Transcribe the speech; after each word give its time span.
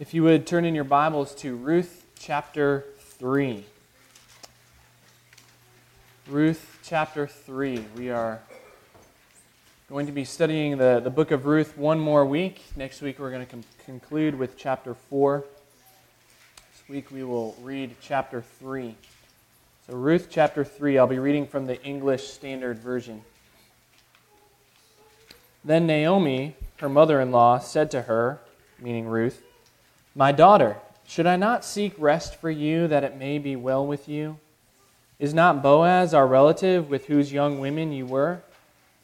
If 0.00 0.12
you 0.12 0.24
would 0.24 0.44
turn 0.44 0.64
in 0.64 0.74
your 0.74 0.82
Bibles 0.82 1.36
to 1.36 1.54
Ruth 1.54 2.04
chapter 2.18 2.84
3. 2.98 3.64
Ruth 6.26 6.80
chapter 6.82 7.28
3. 7.28 7.84
We 7.96 8.10
are 8.10 8.40
going 9.88 10.06
to 10.06 10.12
be 10.12 10.24
studying 10.24 10.78
the, 10.78 10.98
the 10.98 11.10
book 11.10 11.30
of 11.30 11.46
Ruth 11.46 11.78
one 11.78 12.00
more 12.00 12.26
week. 12.26 12.64
Next 12.74 13.02
week 13.02 13.20
we're 13.20 13.30
going 13.30 13.46
to 13.46 13.50
com- 13.50 13.62
conclude 13.84 14.34
with 14.34 14.56
chapter 14.56 14.94
4. 14.94 15.44
This 16.72 16.88
week 16.88 17.12
we 17.12 17.22
will 17.22 17.54
read 17.62 17.94
chapter 18.02 18.42
3. 18.42 18.96
So, 19.86 19.94
Ruth 19.94 20.26
chapter 20.28 20.64
3, 20.64 20.98
I'll 20.98 21.06
be 21.06 21.20
reading 21.20 21.46
from 21.46 21.66
the 21.66 21.80
English 21.84 22.30
Standard 22.30 22.80
Version. 22.80 23.22
Then 25.64 25.86
Naomi, 25.86 26.56
her 26.78 26.88
mother 26.88 27.20
in 27.20 27.30
law, 27.30 27.60
said 27.60 27.92
to 27.92 28.02
her, 28.02 28.40
meaning 28.80 29.06
Ruth, 29.06 29.40
My 30.16 30.30
daughter, 30.30 30.76
should 31.04 31.26
I 31.26 31.34
not 31.34 31.64
seek 31.64 31.92
rest 31.98 32.36
for 32.36 32.50
you 32.50 32.86
that 32.86 33.02
it 33.02 33.16
may 33.16 33.38
be 33.38 33.56
well 33.56 33.84
with 33.84 34.08
you? 34.08 34.38
Is 35.18 35.34
not 35.34 35.60
Boaz 35.60 36.14
our 36.14 36.26
relative 36.26 36.88
with 36.88 37.06
whose 37.06 37.32
young 37.32 37.58
women 37.58 37.92
you 37.92 38.06
were? 38.06 38.40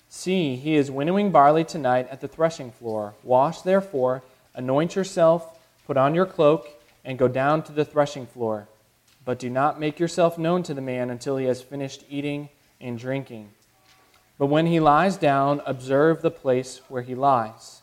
See, 0.09 0.55
he 0.55 0.77
is 0.77 0.91
winnowing 0.91 1.33
barley 1.33 1.65
tonight 1.65 2.09
at 2.11 2.20
the 2.20 2.29
threshing 2.29 2.70
floor. 2.70 3.15
Wash, 3.25 3.62
therefore, 3.62 4.23
anoint 4.55 4.95
yourself, 4.95 5.59
put 5.84 5.97
on 5.97 6.15
your 6.15 6.27
cloak, 6.27 6.69
and 7.05 7.19
go 7.19 7.27
down 7.27 7.62
to 7.65 7.73
the 7.73 7.84
threshing 7.84 8.27
floor. 8.27 8.69
But 9.25 9.41
do 9.41 9.51
not 9.51 9.81
make 9.81 9.98
yourself 9.98 10.39
known 10.39 10.62
to 10.65 10.75
the 10.75 10.81
man 10.81 11.11
until 11.11 11.37
he 11.37 11.47
has 11.47 11.61
finished 11.61 12.05
eating 12.09 12.51
and 12.81 12.98
drinking. 12.98 13.51
But 14.39 14.47
when 14.47 14.67
he 14.67 14.79
lies 14.79 15.17
down, 15.17 15.61
observe 15.67 16.23
the 16.23 16.31
place 16.31 16.81
where 16.89 17.03
he 17.03 17.15
lies. 17.17 17.83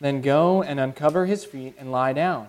Then 0.00 0.20
go 0.20 0.62
and 0.62 0.78
uncover 0.78 1.26
his 1.26 1.44
feet 1.44 1.74
and 1.78 1.90
lie 1.90 2.12
down, 2.12 2.48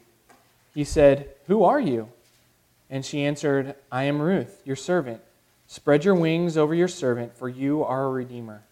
He 0.73 0.83
said, 0.83 1.29
Who 1.47 1.63
are 1.63 1.79
you? 1.79 2.09
And 2.89 3.05
she 3.05 3.23
answered, 3.23 3.75
I 3.91 4.03
am 4.03 4.21
Ruth, 4.21 4.61
your 4.65 4.75
servant. 4.75 5.21
Spread 5.67 6.03
your 6.03 6.15
wings 6.15 6.57
over 6.57 6.75
your 6.75 6.89
servant, 6.89 7.37
for 7.37 7.47
you 7.47 7.83
are 7.83 8.05
a 8.05 8.09
redeemer. 8.09 8.63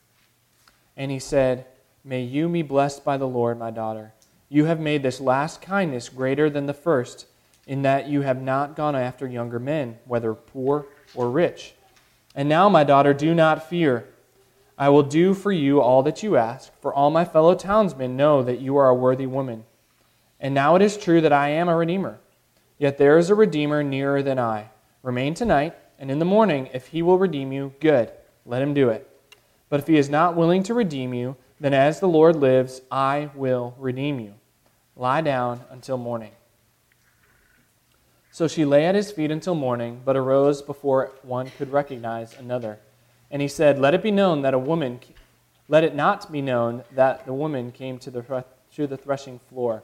And 0.97 1.11
he 1.11 1.19
said, 1.19 1.65
May 2.03 2.23
you 2.23 2.49
be 2.49 2.61
blessed 2.61 3.05
by 3.05 3.17
the 3.17 3.27
Lord, 3.27 3.57
my 3.57 3.71
daughter. 3.71 4.13
You 4.49 4.65
have 4.65 4.79
made 4.79 5.03
this 5.03 5.21
last 5.21 5.61
kindness 5.61 6.09
greater 6.09 6.49
than 6.49 6.65
the 6.65 6.73
first, 6.73 7.27
in 7.67 7.83
that 7.83 8.09
you 8.09 8.21
have 8.21 8.41
not 8.41 8.75
gone 8.75 8.95
after 8.95 9.27
younger 9.27 9.59
men, 9.59 9.99
whether 10.05 10.33
poor 10.33 10.87
or 11.13 11.29
rich. 11.29 11.73
And 12.35 12.49
now, 12.49 12.67
my 12.67 12.83
daughter, 12.83 13.13
do 13.13 13.33
not 13.33 13.69
fear. 13.69 14.07
I 14.77 14.89
will 14.89 15.03
do 15.03 15.33
for 15.33 15.51
you 15.51 15.81
all 15.81 16.03
that 16.03 16.23
you 16.23 16.35
ask, 16.35 16.71
for 16.81 16.93
all 16.93 17.11
my 17.11 17.25
fellow 17.25 17.53
townsmen 17.53 18.17
know 18.17 18.41
that 18.43 18.59
you 18.59 18.75
are 18.77 18.89
a 18.89 18.95
worthy 18.95 19.27
woman. 19.27 19.65
And 20.39 20.53
now 20.53 20.75
it 20.75 20.81
is 20.81 20.97
true 20.97 21.21
that 21.21 21.33
I 21.33 21.49
am 21.49 21.67
a 21.67 21.75
redeemer. 21.75 22.19
Yet 22.77 22.97
there 22.97 23.17
is 23.17 23.29
a 23.29 23.35
redeemer 23.35 23.83
nearer 23.83 24.23
than 24.23 24.39
I. 24.39 24.69
Remain 25.03 25.33
tonight, 25.33 25.75
and 25.97 26.09
in 26.09 26.19
the 26.19 26.25
morning, 26.25 26.69
if 26.73 26.87
he 26.87 27.01
will 27.01 27.17
redeem 27.17 27.51
you, 27.51 27.73
good, 27.79 28.11
let 28.45 28.61
him 28.61 28.73
do 28.73 28.89
it. 28.89 29.05
But 29.69 29.81
if 29.81 29.87
he 29.87 29.97
is 29.97 30.09
not 30.09 30.35
willing 30.35 30.63
to 30.63 30.73
redeem 30.73 31.13
you, 31.13 31.35
then 31.59 31.73
as 31.73 31.99
the 31.99 32.07
Lord 32.07 32.37
lives, 32.37 32.81
I 32.89 33.29
will 33.35 33.75
redeem 33.77 34.19
you. 34.19 34.35
Lie 34.95 35.21
down 35.21 35.61
until 35.69 35.97
morning. 35.97 36.31
So 38.31 38.47
she 38.47 38.63
lay 38.63 38.85
at 38.85 38.95
his 38.95 39.11
feet 39.11 39.31
until 39.31 39.55
morning, 39.55 40.01
but 40.05 40.15
arose 40.15 40.61
before 40.61 41.11
one 41.23 41.49
could 41.57 41.71
recognize 41.71 42.37
another. 42.37 42.79
And 43.29 43.41
he 43.41 43.47
said, 43.47 43.79
Let 43.79 43.93
it 43.93 44.03
be 44.03 44.11
known 44.11 44.41
that 44.43 44.53
a 44.53 44.59
woman, 44.59 44.99
let 45.67 45.83
it 45.83 45.95
not 45.95 46.31
be 46.31 46.41
known 46.41 46.83
that 46.93 47.25
the 47.25 47.33
woman 47.33 47.71
came 47.71 47.99
to 47.99 48.11
the, 48.11 48.45
to 48.75 48.87
the 48.87 48.97
threshing 48.97 49.39
floor. 49.39 49.83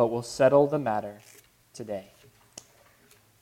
but 0.00 0.06
will 0.06 0.22
settle 0.22 0.66
the 0.66 0.78
matter 0.78 1.20
today. 1.74 2.06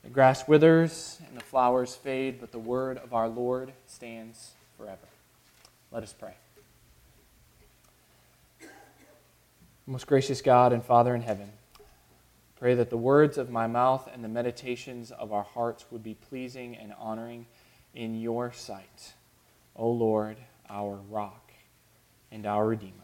The 0.03 0.09
grass 0.09 0.45
withers 0.45 1.17
and 1.25 1.37
the 1.37 1.41
flowers 1.41 1.95
fade, 1.95 2.41
but 2.41 2.51
the 2.51 2.59
word 2.59 2.97
of 2.97 3.13
our 3.13 3.29
Lord 3.29 3.71
stands 3.87 4.51
forever. 4.75 5.07
Let 5.89 6.03
us 6.03 6.11
pray. 6.11 6.33
Most 9.87 10.05
gracious 10.05 10.41
God 10.41 10.73
and 10.73 10.83
Father 10.83 11.15
in 11.15 11.21
heaven, 11.21 11.49
pray 12.59 12.75
that 12.75 12.89
the 12.89 12.97
words 12.97 13.37
of 13.37 13.49
my 13.49 13.65
mouth 13.65 14.09
and 14.13 14.21
the 14.21 14.27
meditations 14.27 15.11
of 15.11 15.31
our 15.31 15.43
hearts 15.43 15.85
would 15.91 16.03
be 16.03 16.15
pleasing 16.15 16.75
and 16.75 16.93
honoring 16.99 17.45
in 17.95 18.19
your 18.19 18.51
sight, 18.51 19.13
O 19.77 19.89
Lord, 19.89 20.35
our 20.69 20.99
rock 21.09 21.53
and 22.33 22.45
our 22.45 22.67
Redeemer. 22.67 22.95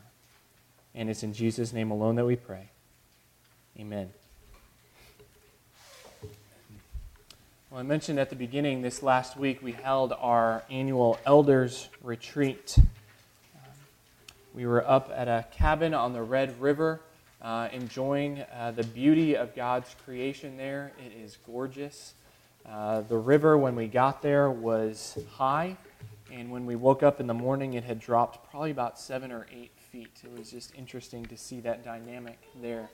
And 0.93 1.09
it's 1.09 1.23
in 1.23 1.31
Jesus' 1.31 1.72
name 1.72 1.89
alone 1.89 2.16
that 2.16 2.25
we 2.25 2.35
pray. 2.35 2.72
Amen. 3.78 4.09
Well, 7.69 7.81
I 7.81 7.84
mentioned 7.84 8.19
at 8.19 8.30
the 8.30 8.36
beginning 8.38 8.81
this 8.81 9.03
last 9.03 9.36
week 9.36 9.62
we 9.62 9.74
held 9.74 10.13
our 10.13 10.63
annual 10.72 11.19
Elders 11.25 11.90
Retreat. 12.02 12.78
We 14.53 14.66
were 14.66 14.88
up 14.90 15.12
at 15.14 15.28
a 15.28 15.46
cabin 15.52 15.94
on 15.94 16.14
the 16.14 16.22
Red 16.22 16.62
River, 16.62 17.02
uh, 17.41 17.68
enjoying 17.74 18.46
uh, 18.58 18.72
the 18.72 18.85
beauty 18.85 19.35
of 19.35 19.53
God's 19.53 19.94
creation 20.06 20.56
there. 20.56 20.94
It 21.06 21.12
is 21.12 21.38
gorgeous. 21.46 22.14
Uh, 22.66 23.02
the 23.02 23.18
river, 23.18 23.58
when 23.58 23.75
we 23.75 23.88
got 23.88 24.22
there, 24.22 24.50
was 24.50 25.18
high, 25.34 25.75
and 26.31 26.50
when 26.50 26.66
we 26.66 26.78
woke 26.78 27.03
up 27.03 27.19
in 27.19 27.28
the 27.28 27.34
morning, 27.34 27.74
it 27.74 27.84
had 27.84 28.00
dropped 28.00 28.50
probably 28.50 28.72
about 28.72 28.97
seven 28.97 29.34
or 29.34 29.47
eight 29.53 29.74
feet. 29.91 30.22
It 30.24 30.40
was 30.40 30.50
just 30.50 30.74
interesting 30.75 31.25
to 31.25 31.35
see 31.35 31.59
that 31.59 31.84
dynamic 31.84 32.40
there. 32.62 32.90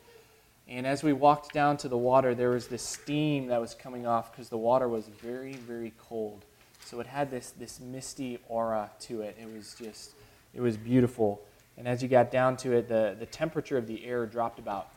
And 0.67 0.88
as 0.88 1.03
we 1.03 1.11
walked 1.13 1.53
down 1.53 1.77
to 1.77 1.89
the 1.89 1.97
water, 1.97 2.33
there 2.33 2.51
was 2.51 2.67
this 2.67 2.81
steam 2.81 3.47
that 3.47 3.59
was 3.59 3.73
coming 3.73 4.07
off 4.07 4.31
because 4.31 4.49
the 4.49 4.57
water 4.57 4.88
was 4.88 5.07
very, 5.07 5.53
very 5.53 5.94
cold. 5.97 6.45
So 6.85 6.99
it 6.99 7.07
had 7.07 7.29
this, 7.29 7.51
this 7.51 7.79
misty 7.79 8.39
aura 8.47 8.89
to 9.01 9.22
it. 9.22 9.38
It 9.39 9.53
was 9.53 9.75
just, 9.81 10.11
it 10.53 10.61
was 10.61 10.77
beautiful. 10.77 11.41
And 11.77 11.88
as 11.88 12.01
you 12.01 12.07
got 12.07 12.31
down 12.31 12.57
to 12.57 12.73
it, 12.73 12.88
the, 12.88 13.16
the 13.19 13.25
temperature 13.25 13.77
of 13.77 13.88
the 13.88 14.05
air 14.05 14.25
dropped 14.25 14.59
about, 14.59 14.89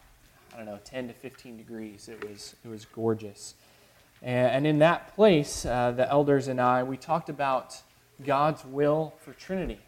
I 0.52 0.56
don't 0.56 0.66
know, 0.66 0.78
10 0.84 1.08
to 1.08 1.14
15 1.14 1.56
degrees. 1.56 2.08
It 2.08 2.28
was, 2.28 2.56
it 2.64 2.68
was 2.68 2.84
gorgeous. 2.84 3.54
And, 4.22 4.50
and 4.50 4.66
in 4.66 4.78
that 4.78 5.14
place, 5.14 5.64
uh, 5.66 5.92
the 5.92 6.08
elders 6.08 6.48
and 6.48 6.60
I, 6.60 6.82
we 6.82 6.96
talked 6.96 7.28
about 7.28 7.80
God's 8.24 8.64
will 8.64 9.14
for 9.20 9.32
Trinity. 9.32 9.80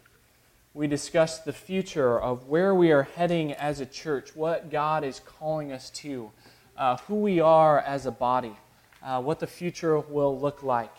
We 0.77 0.85
discussed 0.85 1.43
the 1.43 1.53
future 1.53 2.21
of 2.21 2.49
where 2.49 2.75
we 2.75 2.91
are 2.91 3.01
heading 3.01 3.51
as 3.51 3.79
a 3.79 3.85
church, 3.87 4.35
what 4.35 4.69
God 4.69 5.03
is 5.03 5.19
calling 5.19 5.71
us 5.71 5.89
to, 5.89 6.29
uh, 6.77 6.97
who 7.07 7.15
we 7.15 7.39
are 7.39 7.79
as 7.79 8.05
a 8.05 8.11
body, 8.11 8.55
uh, 9.01 9.19
what 9.19 9.39
the 9.39 9.47
future 9.47 9.97
will 9.97 10.39
look 10.39 10.61
like. 10.61 10.93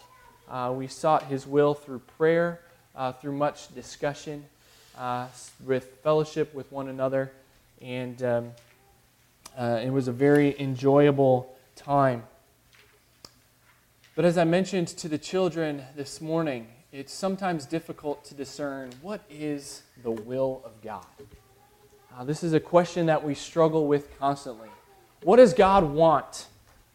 Uh, 0.51 0.75
we 0.77 0.89
sought 0.89 1.27
His 1.27 1.47
will 1.47 1.75
through 1.75 2.01
prayer, 2.01 2.59
uh, 2.97 3.13
through 3.13 3.35
much 3.35 3.73
discussion 3.73 4.47
uh, 4.99 5.29
with 5.65 5.85
fellowship 6.03 6.53
with 6.55 6.73
one 6.73 6.89
another, 6.89 7.31
and 7.81 8.21
um, 8.25 8.51
uh, 9.57 9.79
it 9.81 9.91
was 9.91 10.09
a 10.09 10.13
very 10.13 10.61
enjoyable 10.61 11.57
time. 11.77 12.25
But 14.17 14.25
as 14.25 14.37
I 14.39 14.43
mentioned 14.43 14.89
to 14.89 15.09
the 15.09 15.19
children 15.19 15.85
this 15.95 16.21
morning, 16.21 16.67
it's 16.93 17.13
sometimes 17.13 17.67
difficult 17.67 18.25
to 18.25 18.35
discern 18.35 18.91
what 19.03 19.21
is 19.29 19.83
the 20.03 20.11
will 20.11 20.63
of 20.65 20.81
God. 20.83 21.05
Uh, 22.17 22.25
this 22.25 22.43
is 22.43 22.55
a 22.55 22.61
question 22.61 23.07
that 23.07 23.23
we 23.23 23.35
struggle 23.35 23.87
with 23.87 24.19
constantly. 24.19 24.69
What 25.23 25.37
does 25.37 25.53
God 25.53 25.85
want? 25.85 26.47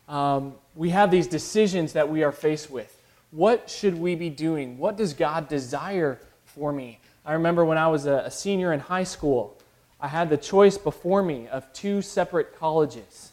Um, 0.08 0.56
we 0.76 0.90
have 0.90 1.12
these 1.12 1.28
decisions 1.28 1.94
that 1.94 2.10
we 2.10 2.24
are 2.24 2.32
faced 2.32 2.72
with. 2.72 3.00
What 3.32 3.70
should 3.70 3.98
we 4.00 4.16
be 4.16 4.30
doing? 4.30 4.78
What 4.78 4.98
does 4.98 5.14
God 5.14 5.48
desire 5.48 6.20
for 6.46 6.74
me? 6.74 7.00
I 7.26 7.34
remember 7.34 7.64
when 7.64 7.78
I 7.78 7.88
was 7.88 8.06
a, 8.06 8.24
a 8.26 8.32
senior 8.32 8.74
in 8.74 8.80
high 8.80 9.04
school, 9.04 9.58
I 10.02 10.08
had 10.08 10.30
the 10.30 10.38
choice 10.38 10.78
before 10.78 11.24
me 11.24 11.48
of 11.48 11.72
two 11.72 12.02
separate 12.02 12.58
colleges, 12.60 13.32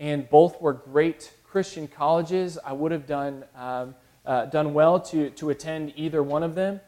and 0.00 0.28
both 0.28 0.60
were 0.60 0.72
great 0.72 1.32
Christian 1.46 1.86
colleges. 1.86 2.58
I 2.64 2.72
would 2.72 2.92
have 2.92 3.06
done, 3.06 3.44
um, 3.56 3.94
uh, 4.26 4.46
done 4.46 4.74
well 4.74 5.00
to, 5.00 5.30
to 5.30 5.50
attend 5.50 5.92
either 5.96 6.22
one 6.22 6.42
of 6.42 6.54
them. 6.54 6.80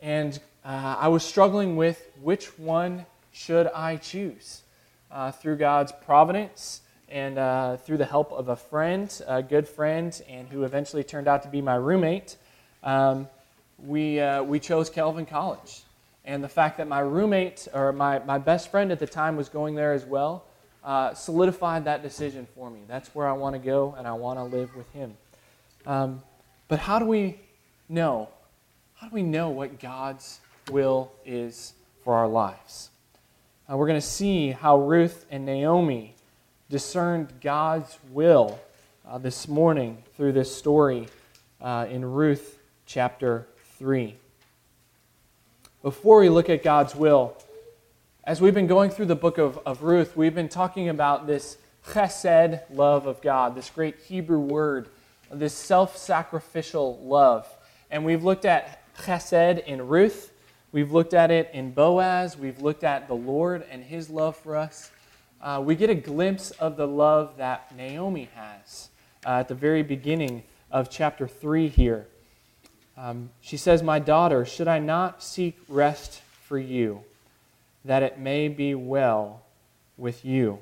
And 0.00 0.38
uh, 0.64 0.96
I 0.98 1.08
was 1.08 1.24
struggling 1.24 1.76
with 1.76 2.10
which 2.20 2.58
one 2.58 3.06
should 3.32 3.66
I 3.68 3.96
choose. 3.96 4.62
Uh, 5.10 5.30
through 5.30 5.56
God's 5.56 5.92
providence 5.92 6.80
and 7.10 7.36
uh, 7.36 7.76
through 7.76 7.98
the 7.98 8.06
help 8.06 8.32
of 8.32 8.48
a 8.48 8.56
friend, 8.56 9.22
a 9.26 9.42
good 9.42 9.68
friend, 9.68 10.18
and 10.26 10.48
who 10.48 10.64
eventually 10.64 11.04
turned 11.04 11.28
out 11.28 11.42
to 11.42 11.50
be 11.50 11.60
my 11.60 11.74
roommate, 11.74 12.36
um, 12.82 13.28
we, 13.84 14.18
uh, 14.18 14.42
we 14.42 14.58
chose 14.58 14.88
Calvin 14.88 15.26
College. 15.26 15.82
And 16.24 16.42
the 16.42 16.48
fact 16.48 16.78
that 16.78 16.88
my 16.88 17.00
roommate, 17.00 17.68
or 17.74 17.92
my, 17.92 18.20
my 18.20 18.38
best 18.38 18.70
friend 18.70 18.90
at 18.90 18.98
the 18.98 19.06
time, 19.06 19.36
was 19.36 19.50
going 19.50 19.74
there 19.74 19.92
as 19.92 20.06
well, 20.06 20.44
uh, 20.82 21.12
solidified 21.12 21.84
that 21.84 22.02
decision 22.02 22.46
for 22.54 22.70
me. 22.70 22.80
That's 22.88 23.14
where 23.14 23.28
I 23.28 23.32
want 23.32 23.54
to 23.54 23.58
go, 23.58 23.94
and 23.98 24.08
I 24.08 24.12
want 24.12 24.38
to 24.38 24.44
live 24.44 24.74
with 24.74 24.90
him. 24.92 25.14
Um, 25.84 26.22
but 26.72 26.78
how 26.78 26.98
do 26.98 27.04
we 27.04 27.38
know? 27.90 28.30
How 28.94 29.06
do 29.06 29.14
we 29.14 29.22
know 29.22 29.50
what 29.50 29.78
God's 29.78 30.40
will 30.70 31.12
is 31.26 31.74
for 32.02 32.14
our 32.14 32.26
lives? 32.26 32.88
Uh, 33.70 33.76
we're 33.76 33.88
going 33.88 34.00
to 34.00 34.06
see 34.06 34.52
how 34.52 34.78
Ruth 34.78 35.26
and 35.30 35.44
Naomi 35.44 36.14
discerned 36.70 37.28
God's 37.42 37.98
will 38.10 38.58
uh, 39.06 39.18
this 39.18 39.48
morning 39.48 40.02
through 40.16 40.32
this 40.32 40.56
story 40.56 41.08
uh, 41.60 41.88
in 41.90 42.06
Ruth 42.06 42.58
chapter 42.86 43.46
3. 43.78 44.14
Before 45.82 46.20
we 46.20 46.30
look 46.30 46.48
at 46.48 46.62
God's 46.62 46.94
will, 46.94 47.36
as 48.24 48.40
we've 48.40 48.54
been 48.54 48.66
going 48.66 48.88
through 48.88 49.04
the 49.04 49.14
book 49.14 49.36
of, 49.36 49.58
of 49.66 49.82
Ruth, 49.82 50.16
we've 50.16 50.34
been 50.34 50.48
talking 50.48 50.88
about 50.88 51.26
this 51.26 51.58
chesed 51.88 52.62
love 52.70 53.04
of 53.04 53.20
God, 53.20 53.54
this 53.54 53.68
great 53.68 53.98
Hebrew 53.98 54.40
word, 54.40 54.88
this 55.32 55.54
self 55.54 55.96
sacrificial 55.96 56.98
love. 57.02 57.46
And 57.90 58.04
we've 58.04 58.24
looked 58.24 58.44
at 58.44 58.80
chesed 58.96 59.64
in 59.64 59.86
Ruth, 59.86 60.32
we've 60.70 60.92
looked 60.92 61.14
at 61.14 61.30
it 61.30 61.50
in 61.52 61.72
Boaz, 61.72 62.36
we've 62.36 62.60
looked 62.60 62.84
at 62.84 63.08
the 63.08 63.14
Lord 63.14 63.64
and 63.70 63.82
his 63.82 64.10
love 64.10 64.36
for 64.36 64.56
us. 64.56 64.90
Uh, 65.40 65.60
we 65.64 65.74
get 65.74 65.90
a 65.90 65.94
glimpse 65.94 66.52
of 66.52 66.76
the 66.76 66.86
love 66.86 67.36
that 67.38 67.74
Naomi 67.76 68.28
has 68.34 68.88
uh, 69.26 69.40
at 69.40 69.48
the 69.48 69.54
very 69.54 69.82
beginning 69.82 70.44
of 70.70 70.88
chapter 70.88 71.26
3 71.26 71.68
here. 71.68 72.06
Um, 72.96 73.30
she 73.40 73.56
says, 73.56 73.82
My 73.82 73.98
daughter, 73.98 74.44
should 74.44 74.68
I 74.68 74.78
not 74.78 75.22
seek 75.22 75.58
rest 75.68 76.22
for 76.42 76.58
you? 76.58 77.02
that 77.84 78.02
it 78.02 78.18
may 78.18 78.48
be 78.48 78.74
well 78.74 79.42
with 79.96 80.24
you. 80.24 80.58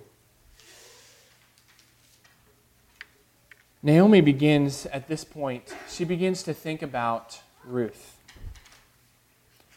Naomi 3.83 4.21
begins 4.21 4.85
at 4.87 5.09
this 5.09 5.25
point, 5.25 5.75
she 5.89 6.05
begins 6.05 6.43
to 6.43 6.53
think 6.53 6.83
about 6.83 7.41
Ruth. 7.65 8.19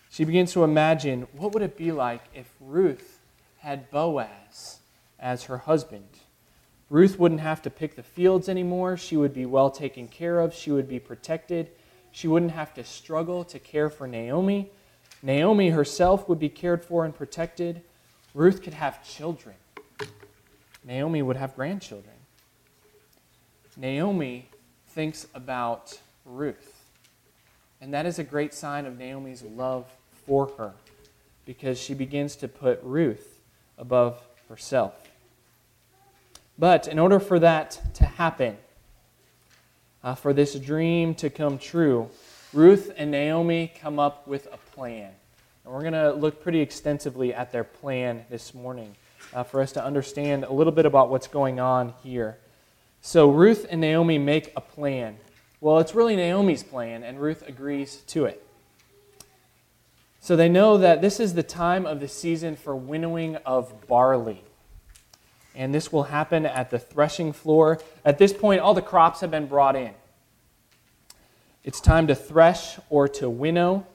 She 0.09 0.25
begins 0.25 0.51
to 0.53 0.65
imagine 0.65 1.25
what 1.31 1.53
would 1.53 1.63
it 1.63 1.77
be 1.77 1.91
like 1.93 2.21
if 2.35 2.53
Ruth 2.59 3.21
had 3.59 3.89
Boaz 3.89 4.79
as 5.19 5.43
her 5.45 5.59
husband. 5.59 6.09
Ruth 6.89 7.17
wouldn't 7.17 7.39
have 7.39 7.61
to 7.61 7.69
pick 7.69 7.95
the 7.95 8.03
fields 8.03 8.49
anymore. 8.49 8.97
She 8.97 9.15
would 9.15 9.33
be 9.33 9.45
well 9.45 9.71
taken 9.71 10.09
care 10.09 10.41
of. 10.41 10.53
She 10.53 10.69
would 10.69 10.87
be 10.87 10.99
protected. 10.99 11.69
She 12.11 12.27
wouldn't 12.27 12.51
have 12.51 12.73
to 12.73 12.83
struggle 12.83 13.45
to 13.45 13.57
care 13.57 13.89
for 13.89 14.05
Naomi. 14.05 14.69
Naomi 15.23 15.69
herself 15.69 16.27
would 16.27 16.39
be 16.39 16.49
cared 16.49 16.83
for 16.83 17.05
and 17.05 17.15
protected. 17.15 17.81
Ruth 18.33 18.61
could 18.61 18.73
have 18.73 19.01
children. 19.07 19.55
Naomi 20.83 21.21
would 21.21 21.37
have 21.37 21.55
grandchildren. 21.55 22.13
Naomi 23.75 24.47
thinks 24.87 25.27
about 25.33 25.99
Ruth. 26.25 26.81
And 27.81 27.93
that 27.93 28.05
is 28.05 28.19
a 28.19 28.23
great 28.23 28.53
sign 28.53 28.85
of 28.85 28.97
Naomi's 28.97 29.41
love 29.41 29.85
for 30.25 30.47
her 30.57 30.73
because 31.45 31.79
she 31.79 31.93
begins 31.93 32.35
to 32.37 32.47
put 32.47 32.79
Ruth 32.83 33.39
above 33.77 34.21
herself. 34.47 34.93
But 36.57 36.87
in 36.87 36.99
order 36.99 37.19
for 37.19 37.39
that 37.39 37.81
to 37.95 38.05
happen, 38.05 38.57
uh, 40.03 40.15
for 40.15 40.33
this 40.33 40.55
dream 40.55 41.15
to 41.15 41.29
come 41.29 41.57
true, 41.57 42.09
Ruth 42.53 42.91
and 42.95 43.11
Naomi 43.11 43.73
come 43.81 43.99
up 43.99 44.27
with 44.27 44.47
a 44.51 44.57
plan. 44.75 45.11
And 45.65 45.73
we're 45.73 45.81
going 45.81 45.93
to 45.93 46.13
look 46.13 46.43
pretty 46.43 46.59
extensively 46.59 47.33
at 47.33 47.51
their 47.51 47.63
plan 47.63 48.25
this 48.29 48.53
morning 48.53 48.95
uh, 49.33 49.43
for 49.43 49.61
us 49.61 49.71
to 49.73 49.83
understand 49.83 50.43
a 50.43 50.53
little 50.53 50.73
bit 50.73 50.85
about 50.85 51.09
what's 51.09 51.27
going 51.27 51.59
on 51.59 51.93
here. 52.03 52.37
So, 53.05 53.29
Ruth 53.29 53.67
and 53.69 53.81
Naomi 53.81 54.17
make 54.17 54.53
a 54.55 54.61
plan. 54.61 55.17
Well, 55.59 55.79
it's 55.79 55.93
really 55.93 56.15
Naomi's 56.15 56.63
plan, 56.63 57.03
and 57.03 57.19
Ruth 57.19 57.43
agrees 57.45 57.97
to 58.07 58.23
it. 58.23 58.47
So, 60.21 60.37
they 60.37 60.47
know 60.47 60.77
that 60.77 61.01
this 61.01 61.19
is 61.19 61.33
the 61.33 61.43
time 61.43 61.85
of 61.85 61.99
the 61.99 62.07
season 62.07 62.55
for 62.55 62.77
winnowing 62.77 63.35
of 63.45 63.87
barley. 63.87 64.41
And 65.53 65.75
this 65.75 65.91
will 65.91 66.03
happen 66.03 66.45
at 66.45 66.69
the 66.69 66.79
threshing 66.79 67.33
floor. 67.33 67.81
At 68.05 68.19
this 68.19 68.31
point, 68.31 68.61
all 68.61 68.73
the 68.73 68.81
crops 68.81 69.19
have 69.19 69.29
been 69.29 69.47
brought 69.47 69.75
in. 69.75 69.91
It's 71.65 71.81
time 71.81 72.07
to 72.07 72.15
thresh 72.15 72.79
or 72.89 73.09
to 73.09 73.29
winnow, 73.29 73.85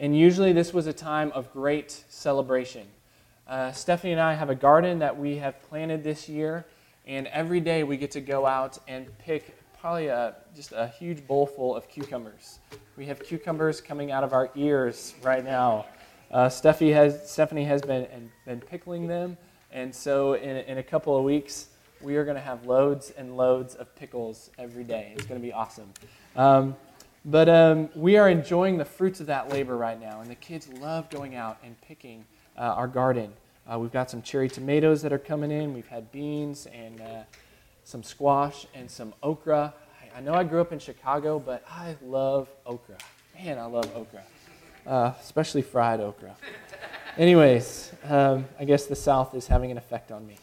and 0.00 0.18
usually 0.18 0.52
this 0.52 0.74
was 0.74 0.88
a 0.88 0.92
time 0.92 1.30
of 1.30 1.52
great 1.52 2.04
celebration. 2.08 2.88
Uh, 3.46 3.70
Stephanie 3.70 4.12
and 4.12 4.20
I 4.20 4.34
have 4.34 4.50
a 4.50 4.56
garden 4.56 4.98
that 4.98 5.16
we 5.16 5.36
have 5.36 5.62
planted 5.62 6.02
this 6.02 6.28
year, 6.28 6.66
and 7.08 7.26
every 7.28 7.58
day 7.58 7.82
we 7.82 7.96
get 7.96 8.10
to 8.12 8.20
go 8.20 8.46
out 8.46 8.78
and 8.86 9.06
pick 9.18 9.56
probably 9.80 10.08
a, 10.08 10.34
just 10.54 10.72
a 10.72 10.88
huge 10.88 11.26
bowl 11.26 11.46
full 11.46 11.74
of 11.74 11.88
cucumbers. 11.88 12.58
We 12.96 13.06
have 13.06 13.20
cucumbers 13.24 13.80
coming 13.80 14.12
out 14.12 14.22
of 14.22 14.32
our 14.32 14.50
ears 14.54 15.14
right 15.22 15.42
now. 15.42 15.86
Uh, 16.30 16.48
Steffi 16.48 16.92
has, 16.92 17.30
Stephanie 17.30 17.64
has 17.64 17.80
been, 17.80 18.30
been 18.44 18.60
pickling 18.60 19.06
them, 19.06 19.38
and 19.72 19.94
so 19.94 20.34
in, 20.34 20.56
in 20.56 20.78
a 20.78 20.82
couple 20.82 21.16
of 21.16 21.24
weeks, 21.24 21.68
we 22.02 22.16
are 22.16 22.24
going 22.24 22.36
to 22.36 22.42
have 22.42 22.66
loads 22.66 23.10
and 23.16 23.36
loads 23.36 23.74
of 23.74 23.94
pickles 23.96 24.50
every 24.58 24.84
day. 24.84 25.12
It's 25.16 25.24
going 25.24 25.40
to 25.40 25.44
be 25.44 25.52
awesome. 25.52 25.92
Um, 26.36 26.76
but 27.24 27.48
um, 27.48 27.88
we 27.94 28.16
are 28.16 28.28
enjoying 28.28 28.76
the 28.76 28.84
fruits 28.84 29.20
of 29.20 29.26
that 29.26 29.48
labor 29.48 29.76
right 29.76 29.98
now, 29.98 30.20
and 30.20 30.30
the 30.30 30.36
kids 30.36 30.68
love 30.68 31.08
going 31.08 31.34
out 31.34 31.58
and 31.64 31.80
picking 31.80 32.24
uh, 32.56 32.60
our 32.60 32.86
garden. 32.86 33.32
Uh, 33.70 33.78
we've 33.78 33.92
got 33.92 34.10
some 34.10 34.22
cherry 34.22 34.48
tomatoes 34.48 35.02
that 35.02 35.12
are 35.12 35.18
coming 35.18 35.50
in. 35.50 35.74
We've 35.74 35.86
had 35.86 36.10
beans 36.10 36.66
and 36.72 37.02
uh, 37.02 37.22
some 37.84 38.02
squash 38.02 38.66
and 38.74 38.90
some 38.90 39.12
okra. 39.22 39.74
I, 40.02 40.18
I, 40.18 40.20
know 40.22 40.32
I 40.32 40.44
grew 40.44 40.62
up 40.62 40.72
in 40.72 40.78
Chicago, 40.78 41.38
but 41.38 41.62
I 41.70 41.94
love 42.02 42.48
okra. 42.64 42.96
Man, 43.34 43.58
I 43.58 43.66
love 43.66 43.94
okra, 43.94 44.22
uh, 44.86 45.12
especially 45.20 45.60
fried 45.60 46.00
okra. 46.00 46.34
Anyways, 47.18 47.92
um, 48.04 48.46
I 48.58 48.64
guess 48.64 48.86
the 48.86 48.96
South 48.96 49.34
is 49.34 49.46
having 49.46 49.70
an 49.70 49.76
effect 49.76 50.12
on 50.12 50.26
me. 50.26 50.36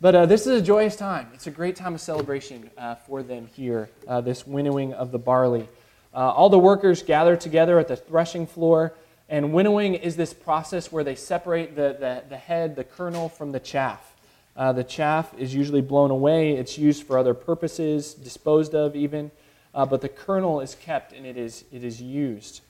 But 0.00 0.14
uh, 0.14 0.26
this 0.26 0.46
is 0.46 0.60
a 0.60 0.62
joyous 0.62 0.94
time. 0.94 1.28
It's 1.32 1.46
a 1.46 1.50
great 1.50 1.74
time 1.74 1.94
of 1.94 2.02
celebration 2.02 2.70
uh, 2.76 2.96
for 2.96 3.22
them 3.22 3.46
here, 3.46 3.88
this 4.22 4.46
winnowing 4.46 4.92
of 4.92 5.10
the 5.10 5.18
barley. 5.18 5.68
Uh, 6.12 6.32
all 6.32 6.50
the 6.50 6.58
workers 6.58 7.02
gather 7.02 7.36
together 7.36 7.78
at 7.78 7.88
the 7.88 7.96
threshing 7.96 8.46
floor, 8.46 8.94
and 9.28 9.52
winnowing 9.52 9.94
is 9.94 10.16
this 10.16 10.32
process 10.32 10.90
where 10.90 11.04
they 11.04 11.14
separate 11.14 11.76
the, 11.76 11.96
the, 11.98 12.22
the 12.28 12.36
head, 12.36 12.76
the 12.76 12.84
kernel, 12.84 13.28
from 13.28 13.52
the 13.52 13.60
chaff. 13.60 14.14
Uh, 14.56 14.72
the 14.72 14.84
chaff 14.84 15.32
is 15.38 15.54
usually 15.54 15.82
blown 15.82 16.10
away, 16.10 16.52
it's 16.52 16.78
used 16.78 17.04
for 17.04 17.18
other 17.18 17.34
purposes, 17.34 18.14
disposed 18.14 18.74
of 18.74 18.96
even, 18.96 19.30
uh, 19.74 19.86
but 19.86 20.00
the 20.00 20.08
kernel 20.08 20.60
is 20.60 20.74
kept 20.74 21.12
and 21.12 21.24
it 21.24 21.36
is, 21.36 21.64
it 21.70 21.84
is 21.84 22.02
used. 22.02 22.62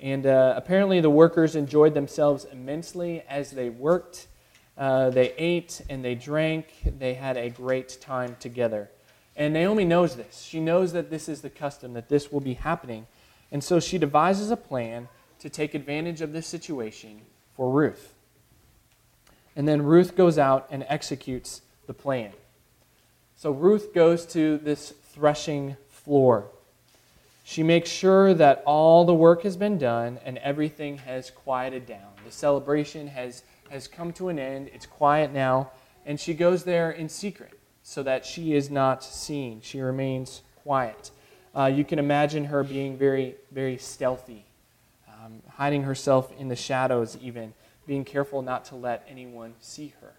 And 0.00 0.26
uh, 0.26 0.54
apparently, 0.56 1.00
the 1.00 1.10
workers 1.10 1.56
enjoyed 1.56 1.94
themselves 1.94 2.46
immensely 2.52 3.24
as 3.28 3.50
they 3.50 3.68
worked. 3.68 4.28
Uh, 4.76 5.10
they 5.10 5.32
ate 5.38 5.80
and 5.88 6.04
they 6.04 6.14
drank. 6.14 6.66
They 6.84 7.14
had 7.14 7.36
a 7.36 7.50
great 7.50 8.00
time 8.00 8.36
together. 8.38 8.90
And 9.34 9.54
Naomi 9.54 9.84
knows 9.84 10.14
this. 10.14 10.42
She 10.42 10.60
knows 10.60 10.92
that 10.92 11.10
this 11.10 11.28
is 11.28 11.40
the 11.40 11.50
custom, 11.50 11.94
that 11.94 12.08
this 12.08 12.30
will 12.30 12.40
be 12.40 12.54
happening. 12.54 13.06
And 13.50 13.64
so 13.64 13.80
she 13.80 13.98
devises 13.98 14.52
a 14.52 14.56
plan 14.56 15.08
to 15.40 15.48
take 15.48 15.74
advantage 15.74 16.20
of 16.20 16.32
this 16.32 16.46
situation 16.46 17.20
for 17.54 17.70
Ruth. 17.70 18.14
And 19.56 19.66
then 19.66 19.82
Ruth 19.82 20.16
goes 20.16 20.38
out 20.38 20.66
and 20.70 20.84
executes 20.88 21.62
the 21.86 21.94
plan. 21.94 22.32
So 23.36 23.50
Ruth 23.50 23.94
goes 23.94 24.26
to 24.26 24.58
this 24.58 24.94
threshing 25.12 25.76
floor. 25.88 26.46
She 27.44 27.62
makes 27.62 27.88
sure 27.88 28.34
that 28.34 28.62
all 28.66 29.04
the 29.04 29.14
work 29.14 29.42
has 29.42 29.56
been 29.56 29.78
done 29.78 30.18
and 30.24 30.38
everything 30.38 30.98
has 30.98 31.30
quieted 31.30 31.86
down. 31.86 32.10
The 32.24 32.30
celebration 32.30 33.06
has, 33.08 33.42
has 33.70 33.88
come 33.88 34.12
to 34.14 34.28
an 34.28 34.38
end. 34.38 34.70
It's 34.74 34.86
quiet 34.86 35.32
now. 35.32 35.70
and 36.04 36.18
she 36.18 36.32
goes 36.32 36.64
there 36.64 36.90
in 36.90 37.08
secret 37.08 37.52
so 37.82 38.02
that 38.02 38.24
she 38.24 38.54
is 38.54 38.70
not 38.70 39.04
seen. 39.04 39.60
She 39.60 39.80
remains 39.80 40.42
quiet. 40.62 41.10
Uh, 41.54 41.66
you 41.66 41.84
can 41.84 41.98
imagine 41.98 42.46
her 42.46 42.62
being 42.64 42.96
very, 42.96 43.36
very 43.50 43.76
stealthy, 43.76 44.44
um, 45.24 45.42
hiding 45.56 45.82
herself 45.82 46.32
in 46.38 46.48
the 46.48 46.56
shadows, 46.56 47.16
even, 47.20 47.54
being 47.86 48.04
careful 48.04 48.42
not 48.42 48.64
to 48.66 48.76
let 48.76 49.06
anyone 49.08 49.54
see 49.60 49.94
her. 50.00 50.12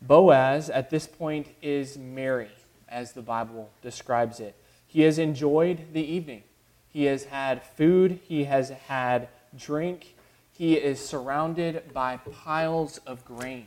Boaz, 0.00 0.70
at 0.70 0.90
this 0.90 1.06
point, 1.06 1.48
is 1.62 1.98
merry, 1.98 2.50
as 2.88 3.12
the 3.12 3.22
Bible 3.22 3.70
describes 3.82 4.38
it. 4.40 4.54
He 4.86 5.02
has 5.02 5.18
enjoyed 5.18 5.92
the 5.92 6.02
evening. 6.02 6.42
He 6.90 7.04
has 7.04 7.24
had 7.24 7.62
food, 7.62 8.20
he 8.24 8.44
has 8.44 8.70
had 8.70 9.28
drink, 9.56 10.14
he 10.52 10.74
is 10.74 10.98
surrounded 10.98 11.92
by 11.92 12.16
piles 12.16 12.98
of 13.06 13.24
grain. 13.24 13.66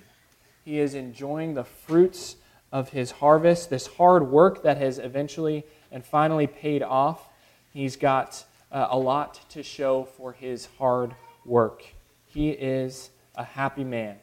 He 0.65 0.79
is 0.79 0.93
enjoying 0.93 1.53
the 1.53 1.63
fruits 1.63 2.35
of 2.71 2.89
his 2.89 3.11
harvest, 3.11 3.69
this 3.69 3.87
hard 3.87 4.27
work 4.27 4.63
that 4.63 4.77
has 4.77 4.99
eventually 4.99 5.63
and 5.91 6.05
finally 6.05 6.47
paid 6.47 6.83
off. 6.83 7.29
He's 7.73 7.95
got 7.95 8.43
uh, 8.71 8.87
a 8.89 8.97
lot 8.97 9.39
to 9.49 9.63
show 9.63 10.03
for 10.03 10.31
his 10.31 10.67
hard 10.77 11.15
work. 11.45 11.83
He 12.25 12.49
is 12.49 13.09
a 13.35 13.43
happy 13.43 13.83
man. 13.83 14.17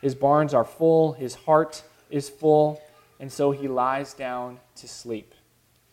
His 0.00 0.14
barns 0.14 0.54
are 0.54 0.64
full, 0.64 1.12
his 1.12 1.34
heart 1.34 1.82
is 2.10 2.28
full, 2.28 2.80
and 3.20 3.30
so 3.30 3.50
he 3.50 3.68
lies 3.68 4.14
down 4.14 4.60
to 4.76 4.88
sleep 4.88 5.34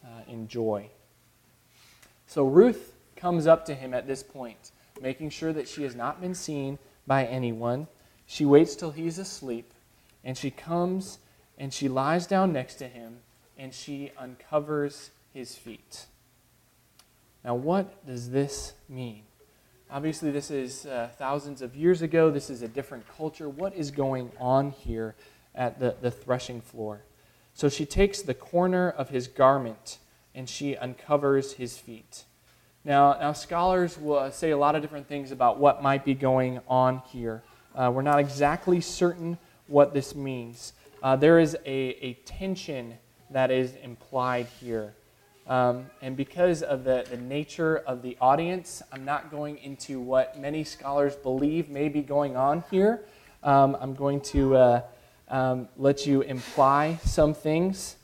uh, 0.04 0.22
in 0.28 0.48
joy. 0.48 0.90
So 2.28 2.46
Ruth 2.46 2.94
comes 3.16 3.48
up 3.48 3.66
to 3.66 3.76
him 3.76 3.94
at 3.94 4.08
this 4.08 4.24
point, 4.24 4.72
making 5.02 5.30
sure 5.30 5.54
that 5.54 5.68
she 5.68 5.84
has 5.84 5.96
not 5.96 6.22
been 6.22 6.36
seen 6.36 6.78
by 7.08 7.26
anyone. 7.26 7.88
She 8.26 8.46
waits 8.46 8.76
till 8.76 8.92
he's 8.92 9.20
asleep, 9.20 9.74
and 10.24 10.38
she 10.38 10.52
comes 10.52 11.20
and 11.58 11.74
she 11.74 11.88
lies 11.88 12.28
down 12.28 12.52
next 12.52 12.76
to 12.76 12.88
him 12.88 13.20
and 13.58 13.74
she 13.74 14.12
uncovers 14.18 15.12
his 15.34 15.56
feet. 15.56 16.06
Now, 17.46 17.54
what 17.54 18.04
does 18.08 18.32
this 18.32 18.74
mean? 18.90 19.22
Obviously, 19.92 20.32
this 20.32 20.50
is 20.50 20.88
uh, 20.88 21.10
thousands 21.20 21.62
of 21.62 21.76
years 21.76 22.02
ago. 22.02 22.32
This 22.32 22.50
is 22.50 22.64
a 22.64 22.68
different 22.68 23.08
culture. 23.08 23.48
What 23.48 23.76
is 23.76 23.92
going 23.92 24.32
on 24.40 24.72
here 24.72 25.14
at 25.54 25.80
the, 25.80 25.96
the 26.02 26.10
threshing 26.10 26.60
floor? 26.60 27.04
So 27.54 27.70
she 27.70 27.86
takes 27.86 28.24
the 28.24 28.34
corner 28.34 28.90
of 28.90 29.10
his 29.10 29.28
garment 29.28 30.00
and 30.34 30.50
she 30.50 30.76
uncovers 30.76 31.54
his 31.54 31.78
feet. 31.78 32.24
Now, 32.84 33.14
now 33.14 33.32
scholars 33.34 34.00
will 34.00 34.18
uh, 34.18 34.32
say 34.32 34.50
a 34.50 34.58
lot 34.58 34.76
of 34.76 34.82
different 34.82 35.08
things 35.08 35.32
about 35.32 35.60
what 35.60 35.84
might 35.84 36.04
be 36.04 36.16
going 36.16 36.62
on 36.68 37.04
here. 37.12 37.44
Uh, 37.76 37.92
we're 37.94 38.02
not 38.02 38.18
exactly 38.18 38.82
certain 38.82 39.38
what 39.68 39.94
this 39.94 40.16
means. 40.16 40.74
Uh, 41.04 41.16
there 41.16 41.38
is 41.38 41.56
a, 41.64 41.70
a 42.02 42.14
tension 42.26 42.96
that 43.30 43.52
is 43.52 43.76
implied 43.84 44.48
here. 44.60 44.96
Um, 45.48 45.86
and 46.02 46.18
because 46.18 46.64
of 46.64 46.84
the, 46.84 47.06
the 47.10 47.18
nature 47.18 47.78
of 47.78 48.02
the 48.02 48.18
audience, 48.20 48.82
I'm 48.92 49.06
not 49.06 49.30
going 49.30 49.60
into 49.60 50.00
what 50.00 50.40
many 50.40 50.64
scholars 50.64 51.16
believe 51.16 51.70
may 51.70 51.88
be 51.88 52.02
going 52.02 52.36
on 52.36 52.64
here. 52.72 53.04
Um, 53.44 53.78
I'm 53.80 53.94
going 53.94 54.22
to 54.22 54.56
uh, 54.56 54.82
um, 55.28 55.68
let 55.78 56.08
you 56.08 56.22
imply 56.22 56.98
some 57.04 57.36
things. 57.36 57.98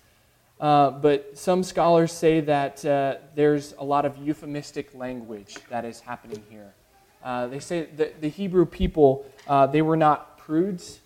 Uh, 0.60 0.92
but 0.92 1.36
some 1.36 1.64
scholars 1.64 2.12
say 2.12 2.42
that 2.42 2.86
uh, 2.86 3.16
there's 3.34 3.74
a 3.80 3.84
lot 3.84 4.06
of 4.06 4.16
euphemistic 4.18 4.94
language 4.94 5.58
that 5.70 5.84
is 5.84 6.00
happening 6.00 6.44
here. 6.48 6.72
Uh, 7.24 7.48
they 7.48 7.60
say 7.60 7.86
that 7.96 8.22
the 8.22 8.30
Hebrew 8.30 8.68
people, 8.68 9.26
uh, 9.48 9.66
they 9.66 9.82
were 9.82 9.98
not 9.98 10.38
prudes. 10.38 11.00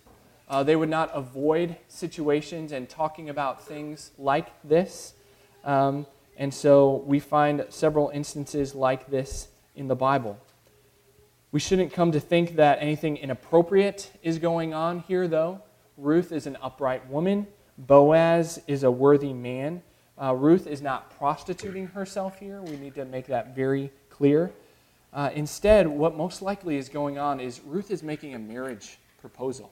Uh, 0.48 0.62
they 0.62 0.76
would 0.76 0.90
not 0.90 1.10
avoid 1.14 1.76
situations 1.88 2.72
and 2.72 2.88
talking 2.88 3.30
about 3.30 3.64
things 3.64 4.10
like 4.18 4.48
this. 4.62 5.14
Um, 5.64 6.06
and 6.36 6.52
so 6.52 7.02
we 7.06 7.18
find 7.18 7.64
several 7.70 8.10
instances 8.10 8.74
like 8.74 9.08
this 9.08 9.48
in 9.74 9.88
the 9.88 9.96
Bible. 9.96 10.38
We 11.52 11.60
shouldn't 11.60 11.92
come 11.92 12.12
to 12.12 12.20
think 12.20 12.56
that 12.56 12.78
anything 12.80 13.16
inappropriate 13.16 14.10
is 14.22 14.38
going 14.38 14.74
on 14.74 15.00
here, 15.00 15.26
though. 15.28 15.62
Ruth 15.96 16.32
is 16.32 16.46
an 16.46 16.58
upright 16.60 17.08
woman, 17.08 17.46
Boaz 17.78 18.60
is 18.66 18.84
a 18.84 18.90
worthy 18.90 19.32
man. 19.32 19.82
Uh, 20.20 20.34
Ruth 20.34 20.66
is 20.66 20.80
not 20.80 21.16
prostituting 21.18 21.88
herself 21.88 22.38
here. 22.38 22.62
We 22.62 22.76
need 22.76 22.94
to 22.94 23.04
make 23.04 23.26
that 23.26 23.54
very 23.54 23.90
clear. 24.08 24.50
Uh, 25.12 25.30
instead, 25.34 25.86
what 25.86 26.16
most 26.16 26.40
likely 26.40 26.76
is 26.76 26.88
going 26.88 27.18
on 27.18 27.38
is 27.38 27.60
Ruth 27.60 27.90
is 27.90 28.02
making 28.02 28.34
a 28.34 28.38
marriage 28.38 28.98
proposal. 29.20 29.70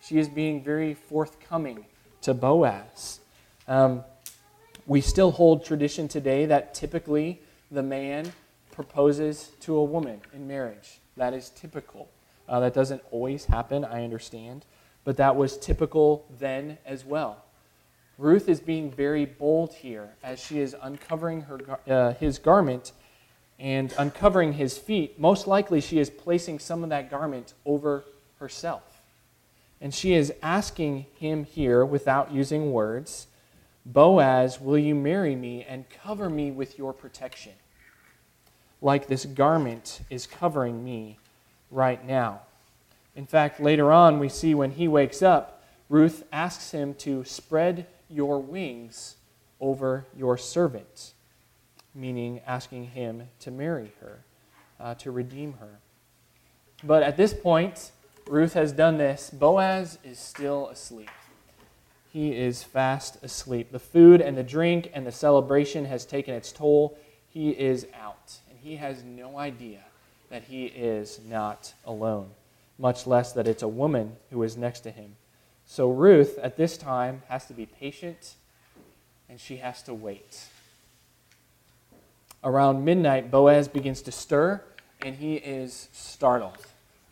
She 0.00 0.18
is 0.18 0.28
being 0.28 0.62
very 0.62 0.94
forthcoming 0.94 1.84
to 2.22 2.32
Boaz. 2.32 3.20
Um, 3.66 4.04
we 4.86 5.00
still 5.00 5.30
hold 5.30 5.64
tradition 5.64 6.08
today 6.08 6.46
that 6.46 6.74
typically 6.74 7.40
the 7.70 7.82
man 7.82 8.32
proposes 8.72 9.50
to 9.60 9.76
a 9.76 9.84
woman 9.84 10.20
in 10.32 10.46
marriage. 10.46 11.00
That 11.16 11.34
is 11.34 11.50
typical. 11.50 12.08
Uh, 12.48 12.60
that 12.60 12.74
doesn't 12.74 13.02
always 13.10 13.44
happen, 13.44 13.84
I 13.84 14.04
understand, 14.04 14.64
but 15.04 15.16
that 15.18 15.36
was 15.36 15.56
typical 15.56 16.26
then 16.38 16.78
as 16.84 17.04
well. 17.04 17.44
Ruth 18.18 18.48
is 18.48 18.60
being 18.60 18.90
very 18.90 19.24
bold 19.24 19.72
here 19.72 20.10
as 20.22 20.38
she 20.40 20.58
is 20.58 20.76
uncovering 20.82 21.42
her, 21.42 21.58
uh, 21.88 22.12
his 22.14 22.38
garment 22.38 22.92
and 23.58 23.94
uncovering 23.98 24.54
his 24.54 24.76
feet. 24.76 25.18
Most 25.18 25.46
likely, 25.46 25.80
she 25.80 25.98
is 25.98 26.10
placing 26.10 26.58
some 26.58 26.82
of 26.82 26.90
that 26.90 27.10
garment 27.10 27.54
over 27.64 28.04
herself. 28.38 29.02
And 29.80 29.94
she 29.94 30.14
is 30.14 30.32
asking 30.42 31.06
him 31.18 31.44
here, 31.44 31.84
without 31.84 32.32
using 32.32 32.72
words, 32.72 33.26
Boaz, 33.86 34.60
will 34.60 34.78
you 34.78 34.94
marry 34.94 35.34
me 35.34 35.64
and 35.64 35.88
cover 35.88 36.28
me 36.28 36.50
with 36.50 36.76
your 36.78 36.92
protection? 36.92 37.52
Like 38.82 39.06
this 39.06 39.24
garment 39.24 40.00
is 40.10 40.26
covering 40.26 40.84
me 40.84 41.18
right 41.70 42.04
now. 42.06 42.42
In 43.16 43.26
fact, 43.26 43.60
later 43.60 43.92
on, 43.92 44.18
we 44.18 44.28
see 44.28 44.54
when 44.54 44.72
he 44.72 44.86
wakes 44.86 45.22
up, 45.22 45.62
Ruth 45.88 46.24
asks 46.32 46.70
him 46.70 46.94
to 46.94 47.24
spread 47.24 47.86
your 48.08 48.40
wings 48.40 49.16
over 49.60 50.06
your 50.16 50.38
servant, 50.38 51.12
meaning 51.94 52.40
asking 52.46 52.84
him 52.86 53.28
to 53.40 53.50
marry 53.50 53.92
her, 54.00 54.20
uh, 54.78 54.94
to 54.94 55.10
redeem 55.10 55.54
her. 55.54 55.80
But 56.84 57.02
at 57.02 57.16
this 57.16 57.34
point, 57.34 57.90
Ruth 58.26 58.54
has 58.54 58.72
done 58.72 58.98
this. 58.98 59.30
Boaz 59.30 59.98
is 60.04 60.18
still 60.18 60.68
asleep 60.68 61.10
he 62.12 62.36
is 62.36 62.62
fast 62.62 63.22
asleep. 63.22 63.70
The 63.70 63.78
food 63.78 64.20
and 64.20 64.36
the 64.36 64.42
drink 64.42 64.90
and 64.92 65.06
the 65.06 65.12
celebration 65.12 65.84
has 65.84 66.04
taken 66.04 66.34
its 66.34 66.52
toll. 66.52 66.98
He 67.28 67.50
is 67.50 67.86
out, 68.00 68.38
and 68.48 68.58
he 68.58 68.76
has 68.76 69.04
no 69.04 69.38
idea 69.38 69.80
that 70.28 70.44
he 70.44 70.66
is 70.66 71.20
not 71.28 71.72
alone, 71.84 72.30
much 72.78 73.06
less 73.06 73.32
that 73.32 73.46
it's 73.46 73.62
a 73.62 73.68
woman 73.68 74.16
who 74.30 74.42
is 74.42 74.56
next 74.56 74.80
to 74.80 74.90
him. 74.90 75.16
So 75.66 75.88
Ruth, 75.90 76.38
at 76.42 76.56
this 76.56 76.76
time, 76.76 77.22
has 77.28 77.46
to 77.46 77.52
be 77.52 77.66
patient 77.66 78.34
and 79.28 79.40
she 79.40 79.58
has 79.58 79.80
to 79.84 79.94
wait. 79.94 80.46
Around 82.42 82.84
midnight, 82.84 83.30
Boaz 83.30 83.68
begins 83.68 84.02
to 84.02 84.12
stir, 84.12 84.60
and 85.00 85.14
he 85.14 85.36
is 85.36 85.88
startled. 85.92 86.66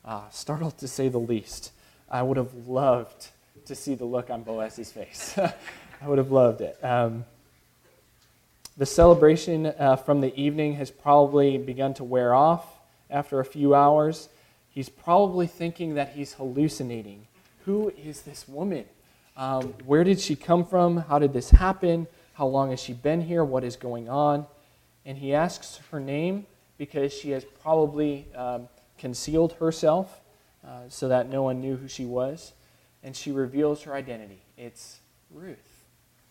Uh, 0.05 0.29
startled 0.31 0.77
to 0.79 0.89
say 0.89 1.09
the 1.09 1.19
least. 1.19 1.71
I 2.11 2.23
would 2.23 2.37
have 2.37 2.67
loved 2.67 3.29
to 3.69 3.75
see 3.75 3.95
the 3.95 4.05
look 4.05 4.31
on 4.31 4.43
Boaz's 4.43 4.91
face. 4.91 5.39
I 6.03 6.09
would 6.09 6.19
have 6.19 6.33
loved 6.33 6.63
it. 6.63 6.83
Um, 6.83 7.25
the 8.79 8.87
celebration 8.87 9.67
uh, 9.67 9.97
from 9.97 10.21
the 10.21 10.35
evening 10.41 10.75
has 10.75 10.91
probably 10.91 11.59
begun 11.59 11.95
to 11.95 12.05
wear 12.05 12.35
off 12.35 12.65
after 13.11 13.41
a 13.41 13.45
few 13.45 13.75
hours. 13.75 14.29
He's 14.71 14.89
probably 14.89 15.47
thinking 15.47 15.95
that 15.95 16.13
he's 16.13 16.35
hallucinating. 16.35 17.27
Who 17.67 17.93
is 18.03 18.23
this 18.23 18.49
woman? 18.49 18.87
Um, 19.37 19.75
where 19.85 20.05
did 20.05 20.19
she 20.19 20.35
come 20.35 20.65
from? 20.65 20.97
How 20.97 21.19
did 21.19 21.33
this 21.33 21.51
happen? 21.51 22.07
How 22.35 22.47
long 22.47 22.71
has 22.71 22.81
she 22.81 22.95
been 22.95 23.21
here? 23.21 23.45
What 23.45 23.65
is 23.65 23.77
going 23.77 24.09
on? 24.09 24.47
And 25.05 25.19
he 25.19 25.35
asks 25.35 25.81
her 25.91 26.01
name 26.01 26.47
because 26.79 27.13
she 27.13 27.31
has 27.31 27.45
probably 27.63 28.27
um, 28.35 28.69
concealed 28.97 29.55
herself 29.55 30.21
uh, 30.67 30.89
so 30.89 31.09
that 31.09 31.29
no 31.29 31.43
one 31.43 31.61
knew 31.61 31.77
who 31.77 31.89
she 31.89 32.07
was 32.07 32.53
and 33.03 33.15
she 33.17 33.31
reveals 33.31 33.83
her 33.83 33.95
identity. 33.95 34.43
It's 34.57 35.01
Ruth. 35.31 35.85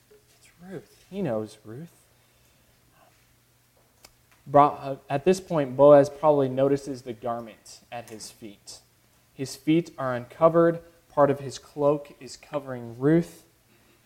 It's 0.10 0.50
Ruth. 0.70 1.06
He 1.10 1.22
knows 1.22 1.58
Ruth. 1.64 1.92
Uh, 4.54 4.96
at 5.10 5.26
this 5.26 5.42
point, 5.42 5.76
Boaz 5.76 6.10
probably 6.10 6.48
notices 6.48 7.02
the 7.02 7.14
garment 7.14 7.82
at 7.92 8.10
his 8.10 8.32
feet. 8.32 8.80
His 9.34 9.56
feet 9.56 9.92
are 9.98 10.16
uncovered, 10.16 10.80
part 11.12 11.30
of 11.30 11.40
his 11.40 11.60
cloak 11.60 12.16
is 12.20 12.38
covering 12.38 12.98
Ruth. 12.98 13.44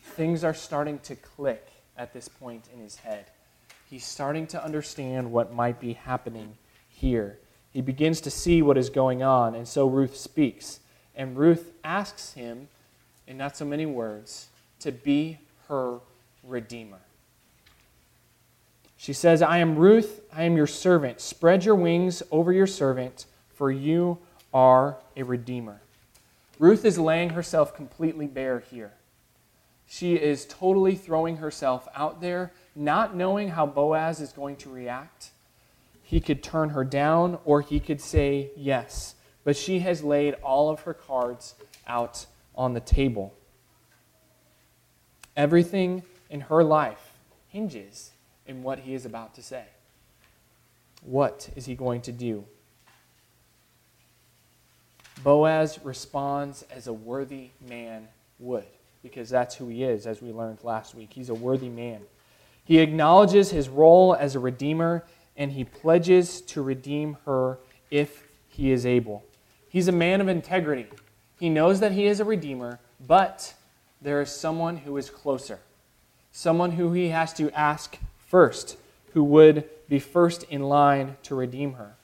Things 0.01 0.43
are 0.43 0.53
starting 0.53 0.99
to 0.99 1.15
click 1.15 1.67
at 1.95 2.13
this 2.13 2.27
point 2.27 2.65
in 2.73 2.79
his 2.79 2.97
head. 2.97 3.25
He's 3.89 4.05
starting 4.05 4.47
to 4.47 4.63
understand 4.63 5.31
what 5.31 5.53
might 5.53 5.79
be 5.79 5.93
happening 5.93 6.57
here. 6.89 7.37
He 7.71 7.81
begins 7.81 8.19
to 8.21 8.31
see 8.31 8.61
what 8.61 8.77
is 8.77 8.89
going 8.89 9.21
on, 9.21 9.53
and 9.53 9.67
so 9.67 9.87
Ruth 9.87 10.17
speaks 10.17 10.79
And 11.21 11.37
Ruth 11.37 11.71
asks 11.83 12.33
him, 12.33 12.67
in 13.27 13.37
not 13.37 13.55
so 13.55 13.63
many 13.63 13.85
words, 13.85 14.47
to 14.79 14.91
be 14.91 15.37
her 15.67 15.99
redeemer. 16.43 16.97
She 18.97 19.13
says, 19.13 19.43
I 19.43 19.59
am 19.59 19.75
Ruth, 19.75 20.21
I 20.33 20.45
am 20.45 20.57
your 20.57 20.65
servant. 20.65 21.21
Spread 21.21 21.63
your 21.63 21.75
wings 21.75 22.23
over 22.31 22.51
your 22.51 22.65
servant, 22.65 23.27
for 23.53 23.71
you 23.71 24.17
are 24.51 24.97
a 25.15 25.21
redeemer. 25.21 25.81
Ruth 26.57 26.85
is 26.85 26.97
laying 26.97 27.29
herself 27.29 27.75
completely 27.75 28.25
bare 28.25 28.61
here. 28.71 28.93
She 29.87 30.15
is 30.15 30.47
totally 30.47 30.95
throwing 30.95 31.37
herself 31.37 31.87
out 31.93 32.19
there, 32.19 32.51
not 32.75 33.15
knowing 33.15 33.49
how 33.49 33.67
Boaz 33.67 34.21
is 34.21 34.31
going 34.31 34.55
to 34.55 34.71
react. 34.71 35.29
He 36.01 36.19
could 36.19 36.41
turn 36.41 36.69
her 36.69 36.83
down 36.83 37.37
or 37.45 37.61
he 37.61 37.79
could 37.79 38.01
say 38.01 38.49
yes. 38.57 39.13
But 39.43 39.57
she 39.57 39.79
has 39.79 40.03
laid 40.03 40.35
all 40.43 40.69
of 40.69 40.81
her 40.81 40.93
cards 40.93 41.55
out 41.87 42.25
on 42.55 42.73
the 42.73 42.79
table. 42.79 43.33
Everything 45.35 46.03
in 46.29 46.41
her 46.41 46.63
life 46.63 47.13
hinges 47.47 48.11
in 48.45 48.63
what 48.63 48.79
he 48.79 48.93
is 48.93 49.05
about 49.05 49.33
to 49.35 49.41
say. 49.41 49.65
What 51.03 51.49
is 51.55 51.65
he 51.65 51.75
going 51.75 52.01
to 52.01 52.11
do? 52.11 52.45
Boaz 55.23 55.79
responds 55.83 56.63
as 56.71 56.87
a 56.87 56.93
worthy 56.93 57.49
man 57.67 58.07
would, 58.39 58.65
because 59.03 59.29
that's 59.29 59.55
who 59.55 59.67
he 59.67 59.83
is, 59.83 60.07
as 60.07 60.21
we 60.21 60.31
learned 60.31 60.59
last 60.63 60.95
week. 60.95 61.13
He's 61.13 61.29
a 61.29 61.33
worthy 61.33 61.69
man. 61.69 62.01
He 62.63 62.79
acknowledges 62.79 63.51
his 63.51 63.69
role 63.69 64.15
as 64.15 64.35
a 64.35 64.39
redeemer, 64.39 65.05
and 65.37 65.51
he 65.51 65.63
pledges 65.63 66.41
to 66.41 66.61
redeem 66.61 67.17
her 67.25 67.59
if 67.89 68.27
he 68.47 68.71
is 68.71 68.85
able. 68.85 69.23
He's 69.71 69.87
a 69.87 69.93
man 69.93 70.21
of 70.21 70.27
integrity. 70.27 70.87
He 71.39 71.49
knows 71.49 71.79
that 71.79 71.93
he 71.93 72.05
is 72.05 72.19
a 72.19 72.25
redeemer, 72.25 72.79
but 72.99 73.55
there 74.01 74.21
is 74.21 74.29
someone 74.29 74.77
who 74.77 74.97
is 74.97 75.09
closer, 75.09 75.59
someone 76.31 76.73
who 76.73 76.91
he 76.93 77.09
has 77.09 77.33
to 77.33 77.51
ask 77.51 77.97
first, 78.27 78.77
who 79.13 79.23
would 79.23 79.67
be 79.89 79.97
first 79.97 80.43
in 80.43 80.63
line 80.63 81.17
to 81.23 81.35
redeem 81.35 81.73
her 81.73 81.95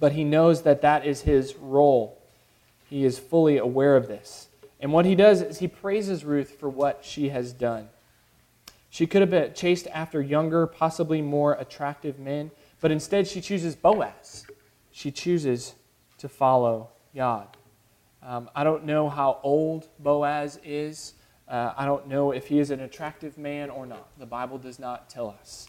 but 0.00 0.12
he 0.12 0.24
knows 0.24 0.62
that 0.62 0.80
that 0.80 1.06
is 1.06 1.20
his 1.20 1.54
role. 1.56 2.18
He 2.88 3.04
is 3.04 3.18
fully 3.18 3.58
aware 3.58 3.96
of 3.96 4.08
this. 4.08 4.48
And 4.80 4.92
what 4.92 5.04
he 5.04 5.14
does 5.14 5.42
is 5.42 5.58
he 5.58 5.68
praises 5.68 6.24
Ruth 6.24 6.56
for 6.58 6.70
what 6.70 7.04
she 7.04 7.28
has 7.28 7.52
done. 7.52 7.90
She 8.88 9.06
could 9.06 9.20
have 9.20 9.30
been 9.30 9.52
chased 9.52 9.86
after 9.88 10.20
younger, 10.20 10.66
possibly 10.66 11.20
more 11.20 11.52
attractive 11.52 12.18
men, 12.18 12.50
but 12.80 12.90
instead 12.90 13.28
she 13.28 13.42
chooses 13.42 13.76
Boaz. 13.76 14.46
She 14.90 15.12
chooses 15.12 15.74
to 16.20 16.28
follow 16.28 16.88
God. 17.14 17.48
Um, 18.22 18.48
I 18.54 18.64
don't 18.64 18.84
know 18.84 19.08
how 19.08 19.40
old 19.42 19.88
Boaz 19.98 20.58
is. 20.64 21.14
Uh, 21.48 21.72
I 21.76 21.84
don't 21.84 22.06
know 22.06 22.30
if 22.32 22.46
he 22.46 22.58
is 22.58 22.70
an 22.70 22.80
attractive 22.80 23.36
man 23.36 23.70
or 23.70 23.86
not. 23.86 24.08
The 24.18 24.26
Bible 24.26 24.58
does 24.58 24.78
not 24.78 25.10
tell 25.10 25.28
us 25.28 25.68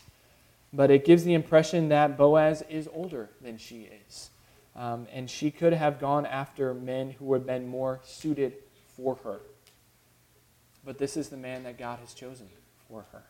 but 0.74 0.90
it 0.90 1.06
gives 1.06 1.24
the 1.24 1.34
impression 1.34 1.90
that 1.90 2.18
Boaz 2.18 2.64
is 2.70 2.90
older 2.94 3.30
than 3.42 3.58
she 3.58 3.90
is. 4.08 4.30
Um, 4.76 5.08
and 5.12 5.30
she 5.30 5.52
could 5.52 5.74
have 5.74 6.00
gone 6.00 6.26
after 6.26 6.74
men 6.74 7.12
who 7.12 7.26
would 7.26 7.42
have 7.42 7.48
been 7.48 7.68
more 7.68 8.00
suited 8.04 8.54
for 8.96 9.16
her. 9.24 9.42
But 10.86 10.98
this 10.98 11.18
is 11.18 11.28
the 11.28 11.38
man 11.38 11.64
that 11.64 11.78
God 11.78 12.00
has 12.00 12.14
chosen 12.14 12.48
for 12.88 13.06
her. 13.12 13.24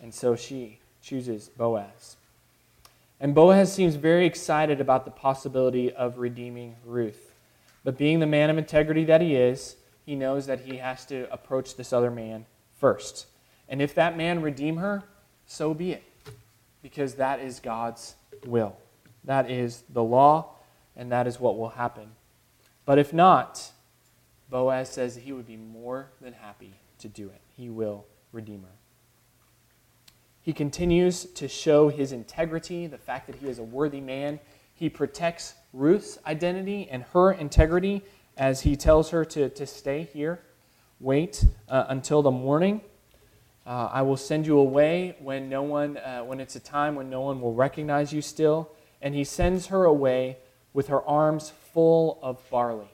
And 0.00 0.12
so 0.12 0.34
she 0.34 0.80
chooses 1.00 1.50
Boaz. 1.56 2.16
And 3.20 3.34
Boaz 3.34 3.72
seems 3.72 3.94
very 3.94 4.26
excited 4.26 4.80
about 4.80 5.04
the 5.04 5.10
possibility 5.10 5.92
of 5.92 6.18
redeeming 6.18 6.76
Ruth. 6.84 7.32
But 7.84 7.96
being 7.98 8.20
the 8.20 8.26
man 8.26 8.50
of 8.50 8.58
integrity 8.58 9.04
that 9.04 9.20
he 9.20 9.36
is, 9.36 9.76
he 10.04 10.14
knows 10.14 10.46
that 10.46 10.60
he 10.60 10.78
has 10.78 11.06
to 11.06 11.32
approach 11.32 11.76
this 11.76 11.92
other 11.92 12.10
man 12.10 12.46
first. 12.78 13.26
And 13.68 13.80
if 13.80 13.94
that 13.94 14.16
man 14.16 14.42
redeem 14.42 14.76
her, 14.76 15.04
so 15.46 15.74
be 15.74 15.92
it, 15.92 16.02
because 16.82 17.14
that 17.14 17.40
is 17.40 17.60
God's 17.60 18.14
will. 18.46 18.76
That 19.24 19.50
is 19.50 19.84
the 19.88 20.02
law, 20.02 20.56
and 20.96 21.10
that 21.12 21.26
is 21.26 21.40
what 21.40 21.56
will 21.56 21.70
happen. 21.70 22.10
But 22.84 22.98
if 22.98 23.12
not, 23.12 23.70
Boaz 24.50 24.90
says 24.90 25.16
he 25.16 25.32
would 25.32 25.46
be 25.46 25.56
more 25.56 26.10
than 26.20 26.34
happy 26.34 26.74
to 26.98 27.08
do 27.08 27.26
it. 27.28 27.40
He 27.56 27.70
will 27.70 28.04
redeem 28.32 28.62
her. 28.62 28.83
He 30.44 30.52
continues 30.52 31.24
to 31.24 31.48
show 31.48 31.88
his 31.88 32.12
integrity, 32.12 32.86
the 32.86 32.98
fact 32.98 33.26
that 33.28 33.36
he 33.36 33.48
is 33.48 33.58
a 33.58 33.62
worthy 33.62 34.02
man. 34.02 34.38
He 34.74 34.90
protects 34.90 35.54
Ruth's 35.72 36.18
identity 36.26 36.86
and 36.90 37.02
her 37.14 37.32
integrity 37.32 38.02
as 38.36 38.60
he 38.60 38.76
tells 38.76 39.08
her 39.08 39.24
to, 39.24 39.48
to 39.48 39.66
stay 39.66 40.02
here, 40.12 40.42
wait 41.00 41.46
uh, 41.70 41.86
until 41.88 42.20
the 42.20 42.30
morning. 42.30 42.82
Uh, 43.66 43.88
I 43.90 44.02
will 44.02 44.18
send 44.18 44.46
you 44.46 44.58
away 44.58 45.16
when 45.18 45.48
no 45.48 45.62
one, 45.62 45.96
uh, 45.96 46.20
when 46.20 46.40
it's 46.40 46.56
a 46.56 46.60
time 46.60 46.94
when 46.94 47.08
no 47.08 47.22
one 47.22 47.40
will 47.40 47.54
recognize 47.54 48.12
you 48.12 48.20
still. 48.20 48.70
And 49.00 49.14
he 49.14 49.24
sends 49.24 49.68
her 49.68 49.84
away 49.84 50.36
with 50.74 50.88
her 50.88 51.02
arms 51.04 51.54
full 51.72 52.18
of 52.20 52.38
barley. 52.50 52.92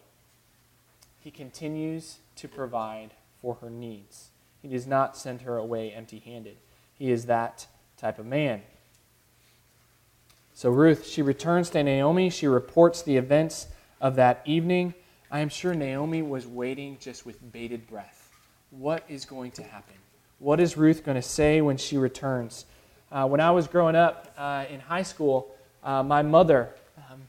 He 1.18 1.32
continues 1.32 2.18
to 2.36 2.46
provide 2.46 3.10
for 3.42 3.56
her 3.56 3.70
needs. 3.70 4.28
He 4.62 4.68
does 4.68 4.86
not 4.86 5.16
send 5.16 5.40
her 5.42 5.56
away 5.56 5.90
empty 5.90 6.20
handed. 6.20 6.58
He 7.00 7.10
is 7.10 7.24
that 7.26 7.66
type 7.96 8.18
of 8.18 8.26
man. 8.26 8.60
So 10.52 10.68
Ruth, 10.68 11.06
she 11.06 11.22
returns 11.22 11.70
to 11.70 11.82
Naomi. 11.82 12.28
She 12.28 12.46
reports 12.46 13.00
the 13.00 13.16
events 13.16 13.68
of 14.02 14.16
that 14.16 14.42
evening. 14.44 14.92
I 15.30 15.40
am 15.40 15.48
sure 15.48 15.72
Naomi 15.72 16.20
was 16.20 16.46
waiting 16.46 16.98
just 17.00 17.24
with 17.24 17.52
bated 17.52 17.88
breath. 17.88 18.30
What 18.68 19.02
is 19.08 19.24
going 19.24 19.52
to 19.52 19.62
happen? 19.62 19.94
What 20.40 20.60
is 20.60 20.76
Ruth 20.76 21.02
going 21.02 21.14
to 21.14 21.22
say 21.22 21.62
when 21.62 21.78
she 21.78 21.96
returns? 21.96 22.66
Uh, 23.10 23.26
when 23.26 23.40
I 23.40 23.50
was 23.50 23.66
growing 23.66 23.96
up 23.96 24.34
uh, 24.36 24.66
in 24.68 24.80
high 24.80 25.02
school, 25.02 25.54
uh, 25.82 26.02
my 26.02 26.20
mother, 26.20 26.68
um, 26.98 27.22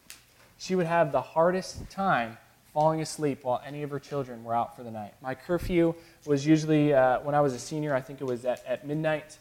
she 0.58 0.76
would 0.76 0.86
have 0.86 1.14
the 1.14 1.22
hardest 1.22 1.90
time 1.90 2.38
falling 2.74 3.00
asleep 3.00 3.46
while 3.46 3.62
any 3.66 3.84
of 3.84 3.90
her 3.90 4.00
children 4.00 4.44
were 4.44 4.54
out 4.54 4.76
for 4.76 4.84
the 4.84 4.92
night. 4.92 5.14
My 5.22 5.34
curfew 5.34 5.96
was 6.26 6.46
usually, 6.46 6.94
uh, 6.94 7.22
when 7.22 7.36
I 7.36 7.40
was 7.40 7.54
a 7.54 7.60
senior, 7.60 7.96
I 7.96 8.02
think 8.02 8.20
it 8.20 8.26
was 8.26 8.44
at, 8.44 8.66
at 8.66 8.86
midnight. 8.86 9.38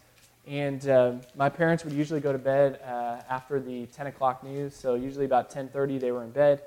And 0.51 0.89
uh, 0.89 1.13
my 1.37 1.49
parents 1.49 1.85
would 1.85 1.93
usually 1.93 2.19
go 2.19 2.33
to 2.33 2.39
bed 2.39 2.81
uh, 2.85 3.21
after 3.31 3.61
the 3.61 3.87
10 3.87 4.09
o'clock 4.09 4.43
news, 4.43 4.75
so 4.75 4.97
usually 4.97 5.25
about 5.25 5.49
10.30 5.49 6.01
they 6.01 6.11
were 6.11 6.25
in 6.25 6.33
bed. 6.33 6.63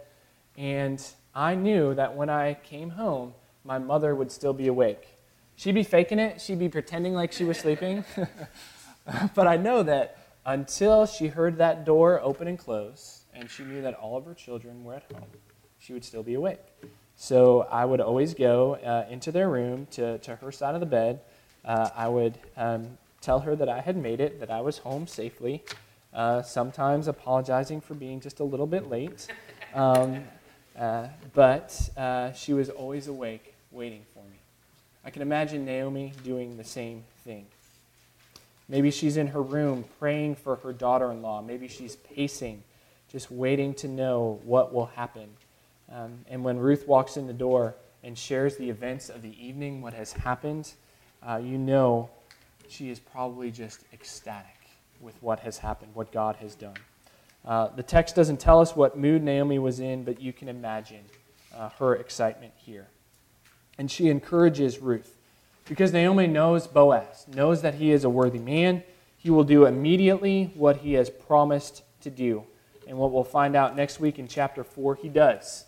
And 0.57 1.05
I 1.35 1.55
knew 1.55 1.93
that 1.95 2.15
when 2.15 2.29
I 2.29 2.53
came 2.53 2.91
home, 2.91 3.33
my 3.65 3.79
mother 3.79 4.15
would 4.15 4.31
still 4.31 4.53
be 4.53 4.67
awake. 4.67 5.17
She'd 5.57 5.75
be 5.75 5.83
faking 5.83 6.17
it, 6.17 6.39
she'd 6.39 6.59
be 6.59 6.69
pretending 6.69 7.13
like 7.13 7.33
she 7.33 7.43
was 7.43 7.57
sleeping. 7.57 8.05
but 9.35 9.47
I 9.47 9.57
know 9.57 9.83
that 9.83 10.17
until 10.45 11.05
she 11.05 11.27
heard 11.27 11.57
that 11.57 11.83
door 11.83 12.21
open 12.21 12.47
and 12.47 12.57
close, 12.57 13.25
and 13.33 13.49
she 13.49 13.63
knew 13.63 13.81
that 13.81 13.95
all 13.95 14.15
of 14.15 14.23
her 14.23 14.33
children 14.33 14.85
were 14.85 14.93
at 14.93 15.03
home, 15.11 15.27
she 15.77 15.91
would 15.91 16.05
still 16.05 16.23
be 16.23 16.35
awake. 16.35 16.61
So 17.17 17.67
I 17.69 17.83
would 17.83 17.99
always 17.99 18.33
go 18.33 18.75
uh, 18.75 19.07
into 19.09 19.33
their 19.33 19.49
room 19.49 19.87
to, 19.91 20.19
to 20.19 20.37
her 20.37 20.53
side 20.53 20.73
of 20.73 20.79
the 20.79 20.85
bed. 20.85 21.19
Uh, 21.65 21.89
I 21.93 22.07
would 22.07 22.37
um, 22.55 22.97
tell 23.23 23.39
her 23.39 23.55
that 23.55 23.69
I 23.69 23.81
had 23.81 23.95
made 23.95 24.19
it, 24.19 24.39
that 24.39 24.51
I 24.51 24.61
was 24.61 24.79
home 24.79 25.07
safely, 25.07 25.63
uh, 26.13 26.41
sometimes 26.41 27.07
apologizing 27.07 27.81
for 27.81 27.93
being 27.93 28.19
just 28.19 28.39
a 28.39 28.43
little 28.43 28.67
bit 28.67 28.89
late. 28.89 29.27
Um, 29.75 30.25
uh, 30.77 31.07
but 31.33 31.89
uh, 31.97 32.31
she 32.33 32.53
was 32.53 32.69
always 32.69 33.07
awake, 33.07 33.55
waiting 33.71 34.03
for 34.13 34.19
me. 34.19 34.37
I 35.03 35.09
can 35.09 35.23
imagine 35.23 35.65
Naomi 35.65 36.13
doing 36.23 36.57
the 36.57 36.63
same 36.63 37.03
thing. 37.23 37.47
Maybe 38.69 38.91
she's 38.91 39.17
in 39.17 39.25
her 39.25 39.41
room 39.41 39.85
praying 39.97 40.35
for 40.35 40.57
her 40.57 40.73
daughter 40.73 41.11
in 41.11 41.23
law. 41.23 41.41
Maybe 41.41 41.67
she's 41.67 41.95
pacing, 41.95 42.61
just 43.11 43.31
waiting 43.31 43.73
to 43.75 43.87
know 43.87 44.39
what 44.43 44.71
will 44.71 44.85
happen. 44.85 45.27
Um, 45.91 46.19
and 46.29 46.43
when 46.43 46.59
Ruth 46.59 46.87
walks 46.87 47.17
in 47.17 47.25
the 47.25 47.33
door 47.33 47.73
and 48.03 48.15
shares 48.15 48.57
the 48.57 48.69
events 48.69 49.09
of 49.09 49.23
the 49.23 49.35
evening, 49.43 49.81
what 49.81 49.95
has 49.95 50.13
happened, 50.13 50.71
uh, 51.27 51.41
you 51.43 51.57
know 51.57 52.11
she 52.67 52.89
is 52.89 52.99
probably 52.99 53.51
just 53.51 53.81
ecstatic 53.93 54.67
with 54.99 55.21
what 55.21 55.39
has 55.41 55.57
happened, 55.57 55.93
what 55.93 56.11
God 56.11 56.37
has 56.37 56.55
done. 56.55 56.77
Uh, 57.45 57.67
the 57.75 57.83
text 57.83 58.15
doesn't 58.15 58.39
tell 58.39 58.59
us 58.59 58.75
what 58.75 58.97
mood 58.97 59.21
Naomi 59.21 59.59
was 59.59 59.79
in, 59.79 60.03
but 60.03 60.21
you 60.21 60.31
can 60.31 60.47
imagine 60.47 61.03
uh, 61.55 61.69
her 61.79 61.95
excitement 61.95 62.53
here. 62.55 62.87
And 63.77 63.91
she 63.91 64.09
encourages 64.09 64.79
Ruth 64.79 65.17
because 65.65 65.91
Naomi 65.91 66.27
knows 66.27 66.67
Boaz, 66.67 67.25
knows 67.33 67.61
that 67.61 67.75
he 67.75 67.91
is 67.91 68.03
a 68.03 68.09
worthy 68.09 68.39
man. 68.39 68.83
He 69.17 69.29
will 69.29 69.43
do 69.43 69.65
immediately 69.65 70.51
what 70.55 70.77
he 70.77 70.93
has 70.93 71.09
promised 71.09 71.83
to 72.01 72.09
do. 72.09 72.43
And 72.87 72.97
what 72.97 73.11
we'll 73.11 73.23
find 73.23 73.55
out 73.55 73.75
next 73.75 73.99
week 73.99 74.19
in 74.19 74.27
chapter 74.27 74.63
4, 74.63 74.95
he 74.95 75.09
does. 75.09 75.65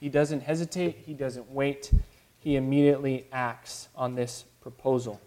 He 0.00 0.08
doesn't 0.08 0.42
hesitate, 0.42 1.02
he 1.04 1.14
doesn't 1.14 1.50
wait. 1.50 1.92
He 2.38 2.56
immediately 2.56 3.26
acts 3.32 3.88
on 3.94 4.14
this 4.14 4.44
proposal. 4.60 5.20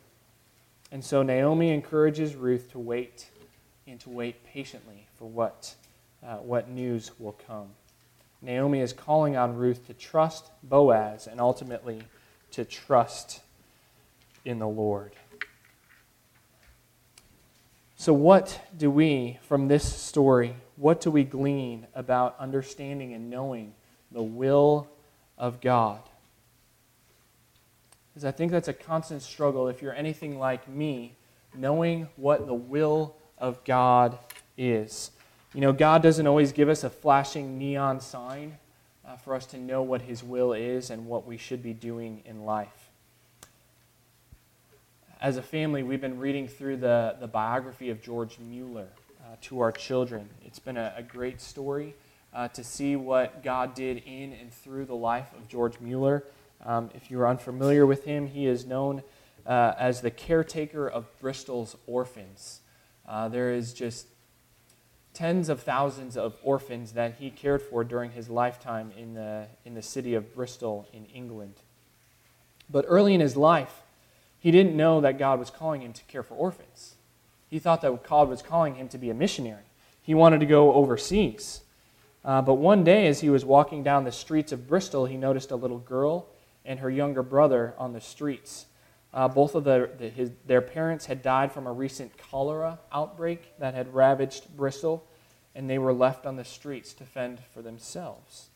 And 0.96 1.04
so 1.04 1.24
Naomi 1.24 1.72
encourages 1.72 2.36
Ruth 2.36 2.72
to 2.72 2.80
wait 2.80 3.28
and 3.86 4.00
to 4.00 4.10
wait 4.10 4.46
patiently 4.46 5.08
for 5.18 5.26
what, 5.26 5.76
uh, 6.26 6.38
what 6.38 6.70
news 6.70 7.12
will 7.20 7.36
come. 7.46 7.68
Naomi 8.42 8.80
is 8.80 8.94
calling 8.94 9.36
on 9.36 9.58
Ruth 9.58 9.88
to 9.88 9.94
trust 9.94 10.52
Boaz 10.64 11.28
and 11.28 11.42
ultimately 11.42 12.02
to 12.52 12.64
trust 12.64 13.42
in 14.46 14.58
the 14.58 14.70
Lord. 14.70 15.12
So, 17.98 18.14
what 18.14 18.62
do 18.78 18.90
we, 18.90 19.38
from 19.50 19.68
this 19.68 19.84
story, 19.84 20.56
what 20.78 21.02
do 21.02 21.12
we 21.12 21.26
glean 21.26 21.88
about 21.94 22.38
understanding 22.40 23.12
and 23.12 23.30
knowing 23.30 23.74
the 24.14 24.24
will 24.24 24.88
of 25.38 25.60
God? 25.60 26.00
Because 28.16 28.24
I 28.24 28.32
think 28.32 28.54
that's 28.54 28.70
a 28.70 28.74
constant 28.74 29.22
struggle 29.22 29.68
if 29.68 29.82
you're 29.82 29.94
anything 29.94 30.40
like 30.40 30.70
me, 30.70 31.18
knowing 31.54 32.08
what 32.16 32.48
the 32.48 32.54
will 32.54 33.14
of 33.38 33.62
God 33.66 34.18
is. 34.58 35.12
You 35.54 35.60
know, 35.60 35.74
God 35.74 36.02
doesn't 36.02 36.26
always 36.26 36.54
give 36.54 36.70
us 36.70 36.86
a 36.86 36.90
flashing 36.90 37.58
neon 37.58 38.00
sign 38.00 38.58
uh, 39.06 39.18
for 39.18 39.36
us 39.36 39.46
to 39.48 39.58
know 39.58 39.82
what 39.82 40.02
His 40.02 40.24
will 40.24 40.54
is 40.54 40.90
and 40.90 41.08
what 41.08 41.28
we 41.28 41.36
should 41.36 41.62
be 41.62 41.74
doing 41.74 42.22
in 42.26 42.46
life. 42.46 42.90
As 45.20 45.36
a 45.36 45.42
family, 45.42 45.84
we've 45.84 46.00
been 46.00 46.18
reading 46.18 46.48
through 46.48 46.78
the, 46.78 47.18
the 47.20 47.28
biography 47.28 47.90
of 47.90 48.02
George 48.02 48.40
Mueller 48.40 48.88
uh, 49.22 49.36
to 49.42 49.60
our 49.60 49.74
children. 49.74 50.30
It's 50.46 50.60
been 50.60 50.78
a, 50.78 50.94
a 50.96 51.04
great 51.04 51.42
story 51.42 51.96
uh, 52.34 52.48
to 52.50 52.64
see 52.64 52.96
what 52.96 53.44
God 53.44 53.74
did 53.76 54.04
in 54.06 54.32
and 54.32 54.54
through 54.54 54.86
the 54.86 54.96
life 54.96 55.34
of 55.38 55.50
George 55.50 55.82
Mueller. 55.82 56.24
Um, 56.66 56.90
if 56.96 57.12
you're 57.12 57.28
unfamiliar 57.28 57.86
with 57.86 58.06
him, 58.06 58.28
he 58.28 58.48
is 58.48 58.66
known 58.66 59.04
uh, 59.46 59.74
as 59.78 60.02
the 60.02 60.10
caretaker 60.10 60.88
of 60.88 61.06
Bristol's 61.20 61.76
orphans. 61.86 62.62
Uh, 63.08 63.30
there 63.30 63.54
is 63.54 63.74
just 63.74 64.08
tens 65.14 65.48
of 65.48 65.62
thousands 65.62 66.18
of 66.18 66.36
orphans 66.44 66.94
that 66.94 67.16
he 67.20 67.30
cared 67.30 67.62
for 67.62 67.84
during 67.84 68.12
his 68.12 68.30
lifetime 68.30 68.92
in 68.98 69.14
the, 69.14 69.46
in 69.64 69.76
the 69.76 69.82
city 69.82 70.16
of 70.16 70.34
Bristol 70.34 70.88
in 70.92 71.06
England. 71.06 71.54
But 72.70 72.86
early 72.88 73.14
in 73.14 73.22
his 73.22 73.38
life, 73.38 73.84
he 74.40 74.52
didn't 74.52 74.76
know 74.76 75.02
that 75.02 75.20
God 75.20 75.40
was 75.40 75.52
calling 75.52 75.82
him 75.82 75.94
to 75.94 76.04
care 76.06 76.24
for 76.24 76.34
orphans. 76.34 76.96
He 77.50 77.60
thought 77.60 77.82
that 77.82 78.08
God 78.08 78.28
was 78.28 78.42
calling 78.42 78.76
him 78.76 78.88
to 78.90 78.98
be 78.98 79.10
a 79.10 79.14
missionary. 79.14 79.64
He 80.02 80.14
wanted 80.14 80.40
to 80.40 80.46
go 80.46 80.74
overseas. 80.74 81.62
Uh, 82.24 82.42
but 82.42 82.56
one 82.56 82.84
day, 82.84 83.08
as 83.08 83.22
he 83.22 83.30
was 83.30 83.46
walking 83.46 83.84
down 83.84 84.04
the 84.04 84.12
streets 84.12 84.52
of 84.52 84.68
Bristol, 84.68 85.06
he 85.06 85.16
noticed 85.16 85.52
a 85.52 85.56
little 85.56 85.78
girl 85.78 86.28
and 86.66 86.80
her 86.80 86.90
younger 86.90 87.24
brother 87.24 87.74
on 87.78 87.94
the 87.94 88.02
streets. 88.02 88.66
Uh, 89.14 89.28
both 89.28 89.56
of 89.56 89.64
the, 89.64 89.90
the, 89.98 90.10
his, 90.10 90.32
their 90.46 90.62
parents 90.62 91.06
had 91.06 91.22
died 91.22 91.52
from 91.52 91.68
a 91.68 91.72
recent 91.72 92.18
cholera 92.18 92.80
outbreak 92.92 93.58
that 93.60 93.74
had 93.74 93.94
ravaged 93.94 94.56
Bristol, 94.58 95.08
and 95.54 95.70
they 95.70 95.78
were 95.78 95.94
left 95.94 96.26
on 96.26 96.36
the 96.36 96.44
streets 96.44 96.94
to 96.94 97.06
fend 97.06 97.40
for 97.54 97.62
themselves. 97.62 98.50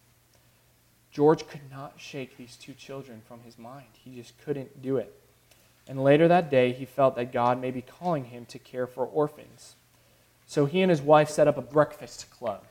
George 1.12 1.48
could 1.48 1.72
not 1.72 1.94
shake 1.98 2.38
these 2.38 2.56
two 2.56 2.74
children 2.74 3.22
from 3.28 3.40
his 3.42 3.58
mind. 3.58 3.88
He 3.94 4.16
just 4.16 4.38
couldn't 4.44 4.82
do 4.82 4.98
it. 4.98 5.14
And 5.88 6.04
later 6.04 6.28
that 6.28 6.52
day, 6.52 6.72
he 6.72 6.86
felt 6.86 7.16
that 7.16 7.32
God 7.32 7.60
may 7.60 7.72
be 7.72 7.82
calling 7.82 8.26
him 8.26 8.46
to 8.48 8.60
care 8.60 8.86
for 8.86 9.06
orphans. 9.06 9.76
So 10.46 10.66
he 10.66 10.82
and 10.82 10.90
his 10.92 11.02
wife 11.02 11.30
set 11.30 11.48
up 11.48 11.58
a 11.58 11.62
breakfast 11.62 12.30
club. 12.30 12.64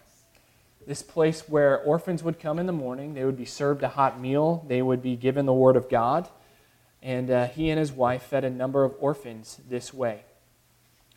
This 0.88 1.02
place 1.02 1.48
where 1.48 1.78
orphans 1.78 2.24
would 2.24 2.40
come 2.40 2.58
in 2.58 2.66
the 2.66 2.72
morning, 2.72 3.14
they 3.14 3.24
would 3.24 3.36
be 3.36 3.44
served 3.44 3.84
a 3.84 3.88
hot 3.88 4.18
meal, 4.18 4.64
they 4.66 4.82
would 4.82 5.02
be 5.02 5.14
given 5.14 5.46
the 5.46 5.52
Word 5.52 5.76
of 5.76 5.88
God 5.88 6.28
and 7.02 7.30
uh, 7.30 7.46
he 7.48 7.70
and 7.70 7.78
his 7.78 7.92
wife 7.92 8.24
fed 8.24 8.44
a 8.44 8.50
number 8.50 8.84
of 8.84 8.94
orphans 8.98 9.60
this 9.68 9.94
way. 9.94 10.22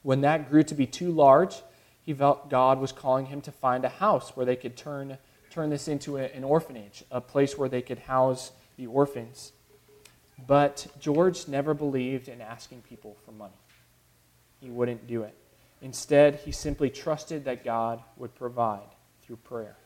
When 0.03 0.21
that 0.21 0.49
grew 0.49 0.63
to 0.63 0.75
be 0.75 0.85
too 0.85 1.11
large, 1.11 1.55
he 2.03 2.13
felt 2.13 2.49
God 2.49 2.79
was 2.79 2.91
calling 2.91 3.27
him 3.27 3.41
to 3.41 3.51
find 3.51 3.85
a 3.85 3.89
house 3.89 4.35
where 4.35 4.45
they 4.45 4.55
could 4.55 4.75
turn, 4.75 5.17
turn 5.49 5.69
this 5.69 5.87
into 5.87 6.17
a, 6.17 6.23
an 6.23 6.43
orphanage, 6.43 7.03
a 7.11 7.21
place 7.21 7.57
where 7.57 7.69
they 7.69 7.81
could 7.81 7.99
house 7.99 8.51
the 8.77 8.87
orphans. 8.87 9.51
But 10.47 10.87
George 10.99 11.47
never 11.47 11.73
believed 11.73 12.27
in 12.27 12.41
asking 12.41 12.81
people 12.81 13.15
for 13.25 13.31
money. 13.31 13.53
He 14.59 14.69
wouldn't 14.69 15.07
do 15.07 15.23
it. 15.23 15.35
Instead, 15.81 16.35
he 16.35 16.51
simply 16.51 16.89
trusted 16.89 17.45
that 17.45 17.63
God 17.63 18.01
would 18.17 18.35
provide 18.35 18.89
through 19.31 19.37
prayer. 19.37 19.77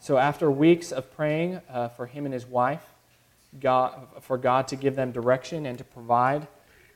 So, 0.00 0.16
after 0.16 0.50
weeks 0.50 0.90
of 0.90 1.14
praying 1.14 1.60
uh, 1.68 1.88
for 1.88 2.06
him 2.06 2.24
and 2.24 2.32
his 2.32 2.46
wife, 2.46 2.94
God, 3.60 4.08
for 4.22 4.38
God 4.38 4.68
to 4.68 4.76
give 4.76 4.96
them 4.96 5.12
direction 5.12 5.66
and 5.66 5.76
to 5.76 5.84
provide. 5.84 6.48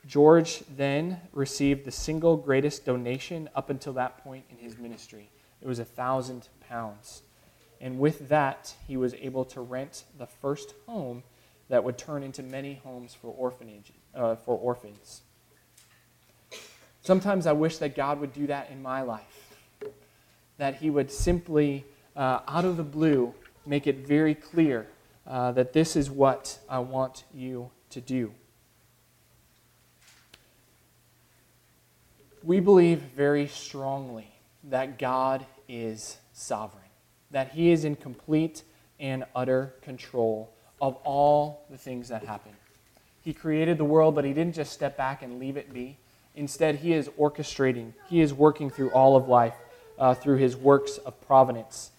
George 0.07 0.63
then 0.75 1.21
received 1.33 1.85
the 1.85 1.91
single 1.91 2.39
greatest 2.39 2.87
donation 2.87 3.51
up 3.55 3.69
until 3.69 3.93
that 3.93 4.25
point 4.25 4.47
in 4.51 4.57
his 4.57 4.79
ministry. 4.79 5.29
It 5.61 5.69
was 5.69 5.79
a 5.79 5.85
thousand 5.85 6.49
pounds. 6.67 7.21
And 7.83 7.99
with 7.99 8.31
that, 8.31 8.73
he 8.89 8.97
was 8.97 9.13
able 9.15 9.45
to 9.47 9.61
rent 9.61 10.05
the 10.19 10.27
first 10.27 10.73
home 10.87 11.23
that 11.69 11.85
would 11.85 11.99
turn 11.99 12.23
into 12.23 12.43
many 12.43 12.81
homes 12.83 13.13
for 13.13 13.29
orphanage, 13.29 13.93
uh, 14.15 14.37
for 14.37 14.57
orphans. 14.57 15.21
Sometimes 17.03 17.47
I 17.47 17.53
wish 17.53 17.77
that 17.77 17.95
God 17.95 18.21
would 18.21 18.33
do 18.33 18.47
that 18.47 18.71
in 18.71 18.81
my 18.83 19.03
life. 19.03 19.52
That 20.59 20.77
he 20.77 20.91
would 20.91 21.11
simply, 21.11 21.85
uh, 22.15 22.41
out 22.47 22.65
of 22.65 22.77
the 22.77 22.83
blue, 22.83 23.35
make 23.67 23.87
it 23.87 24.07
very 24.07 24.35
clear 24.35 24.87
uh, 25.27 25.53
that 25.53 25.73
this 25.73 25.97
is 25.97 26.11
what 26.11 26.59
I 26.69 26.81
want 26.81 27.25
you 27.35 27.71
to 27.91 28.01
do. 28.01 28.33
We 32.43 32.59
believe 32.59 32.99
very 32.99 33.47
strongly 33.47 34.29
that 34.65 34.99
God 34.99 35.47
is 35.69 36.19
sovereign, 36.33 36.83
that 37.31 37.53
He 37.53 37.71
is 37.71 37.85
in 37.85 37.95
complete 37.95 38.65
and 38.99 39.25
utter 39.35 39.75
control 39.83 40.53
of 40.81 40.97
all 41.05 41.65
the 41.71 41.79
things 41.79 42.09
that 42.09 42.25
happen. 42.25 42.53
He 43.23 43.33
created 43.33 43.79
the 43.79 43.85
world, 43.85 44.17
but 44.17 44.25
He 44.25 44.33
didn't 44.33 44.57
just 44.57 44.73
step 44.73 44.97
back 44.97 45.23
and 45.23 45.39
leave 45.39 45.57
it 45.57 45.73
be. 45.73 45.99
Instead, 46.35 46.77
He 46.77 46.93
is 46.93 47.09
orchestrating, 47.11 47.93
He 48.09 48.21
is 48.21 48.35
working 48.35 48.71
through 48.71 48.91
all 48.91 49.17
of 49.17 49.29
life 49.29 49.55
uh, 50.03 50.15
through 50.15 50.37
His 50.37 50.57
works 50.57 50.99
of 50.99 51.21
providence. 51.21 51.93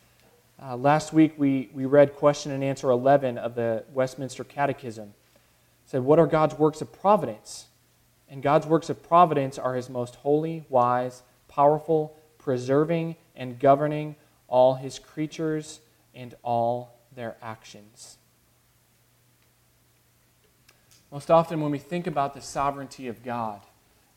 Uh, 0.61 0.75
last 0.75 1.13
week 1.13 1.35
we, 1.37 1.69
we 1.73 1.85
read 1.85 2.17
question 2.17 2.51
and 2.51 2.61
answer 2.61 2.89
11 2.89 3.37
of 3.37 3.55
the 3.55 3.85
Westminster 3.93 4.43
Catechism. 4.43 5.13
It 5.35 5.89
said, 5.89 6.03
What 6.03 6.19
are 6.19 6.27
God's 6.27 6.59
works 6.59 6.81
of 6.81 6.91
providence? 6.91 7.67
And 8.29 8.43
God's 8.43 8.67
works 8.67 8.89
of 8.89 9.01
providence 9.01 9.57
are 9.57 9.75
his 9.75 9.89
most 9.89 10.15
holy, 10.15 10.65
wise, 10.67 11.23
powerful, 11.47 12.17
preserving, 12.39 13.15
and 13.37 13.57
governing 13.57 14.17
all 14.49 14.75
his 14.75 14.99
creatures 14.99 15.79
and 16.13 16.35
all 16.43 16.97
their 17.15 17.37
actions. 17.41 18.17
Most 21.09 21.31
often, 21.31 21.61
when 21.61 21.71
we 21.71 21.79
think 21.79 22.05
about 22.05 22.33
the 22.33 22.41
sovereignty 22.41 23.07
of 23.07 23.23
God, 23.23 23.61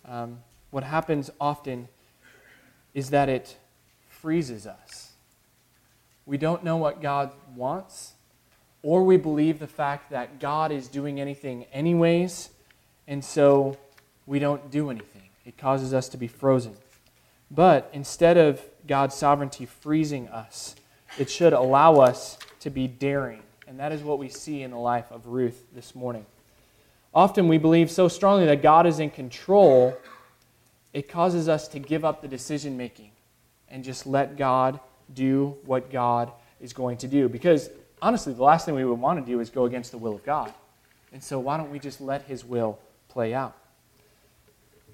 um, 0.04 0.40
what 0.72 0.82
happens 0.82 1.30
often 1.40 1.86
is 2.92 3.10
that 3.10 3.28
it 3.28 3.56
freezes 4.26 4.66
us 4.66 5.06
we 6.26 6.36
don't 6.36 6.64
know 6.64 6.76
what 6.76 7.00
God 7.00 7.30
wants, 7.54 8.14
or 8.82 9.04
we 9.04 9.16
believe 9.16 9.60
the 9.60 9.68
fact 9.68 10.10
that 10.10 10.40
God 10.40 10.72
is 10.72 10.88
doing 10.88 11.20
anything 11.20 11.64
anyways, 11.72 12.50
and 13.06 13.24
so 13.24 13.78
we 14.26 14.40
don't 14.40 14.68
do 14.70 14.90
anything. 14.90 15.22
It 15.44 15.56
causes 15.56 15.94
us 15.94 16.08
to 16.10 16.16
be 16.16 16.26
frozen. 16.26 16.76
But 17.48 17.88
instead 17.92 18.36
of 18.36 18.60
God's 18.88 19.14
sovereignty 19.14 19.66
freezing 19.66 20.28
us, 20.28 20.74
it 21.16 21.30
should 21.30 21.52
allow 21.52 22.00
us 22.00 22.36
to 22.60 22.70
be 22.70 22.88
daring. 22.88 23.42
And 23.68 23.78
that 23.78 23.92
is 23.92 24.02
what 24.02 24.18
we 24.18 24.28
see 24.28 24.62
in 24.62 24.72
the 24.72 24.78
life 24.78 25.12
of 25.12 25.28
Ruth 25.28 25.64
this 25.72 25.94
morning. 25.94 26.26
Often 27.14 27.46
we 27.46 27.58
believe 27.58 27.88
so 27.88 28.08
strongly 28.08 28.46
that 28.46 28.62
God 28.62 28.84
is 28.84 28.98
in 28.98 29.10
control, 29.10 29.96
it 30.92 31.08
causes 31.08 31.48
us 31.48 31.68
to 31.68 31.78
give 31.78 32.04
up 32.04 32.20
the 32.20 32.28
decision 32.28 32.76
making 32.76 33.12
and 33.68 33.84
just 33.84 34.06
let 34.06 34.36
God 34.36 34.80
do 35.12 35.56
what 35.64 35.90
God 35.90 36.32
is 36.60 36.72
going 36.72 36.96
to 36.98 37.08
do. 37.08 37.28
Because 37.28 37.70
honestly, 38.00 38.32
the 38.32 38.42
last 38.42 38.66
thing 38.66 38.74
we 38.74 38.84
would 38.84 38.98
want 38.98 39.24
to 39.24 39.30
do 39.30 39.40
is 39.40 39.50
go 39.50 39.64
against 39.64 39.90
the 39.90 39.98
will 39.98 40.14
of 40.14 40.24
God. 40.24 40.52
And 41.12 41.22
so, 41.22 41.38
why 41.38 41.56
don't 41.56 41.70
we 41.70 41.78
just 41.78 42.00
let 42.00 42.22
His 42.22 42.44
will 42.44 42.78
play 43.08 43.32
out? 43.32 43.56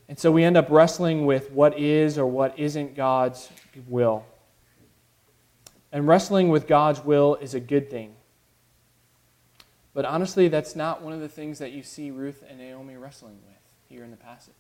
And 0.09 0.19
so, 0.19 0.31
we 0.31 0.45
end 0.45 0.57
up 0.57 0.69
wrestling 0.71 1.27
with 1.27 1.51
what 1.51 1.79
is 1.79 2.19
or 2.19 2.27
what 2.27 2.59
isn't 2.59 2.95
God's 2.95 3.49
will. 3.89 4.25
And 5.91 6.07
wrestling 6.07 6.49
with 6.49 6.67
God's 6.67 7.05
will 7.05 7.37
is 7.37 7.55
a 7.55 7.61
good 7.61 7.91
thing. 7.91 8.15
But 9.95 10.07
honestly, 10.07 10.49
that's 10.49 10.75
not 10.75 11.03
one 11.03 11.13
of 11.13 11.21
the 11.21 11.29
things 11.29 11.59
that 11.59 11.73
you 11.73 11.83
see 11.83 12.11
Ruth 12.11 12.43
and 12.49 12.59
Naomi 12.59 12.97
wrestling 12.97 13.39
with 13.47 13.59
here 13.89 14.05
in 14.05 14.11
the 14.11 14.17
passage. 14.17 14.55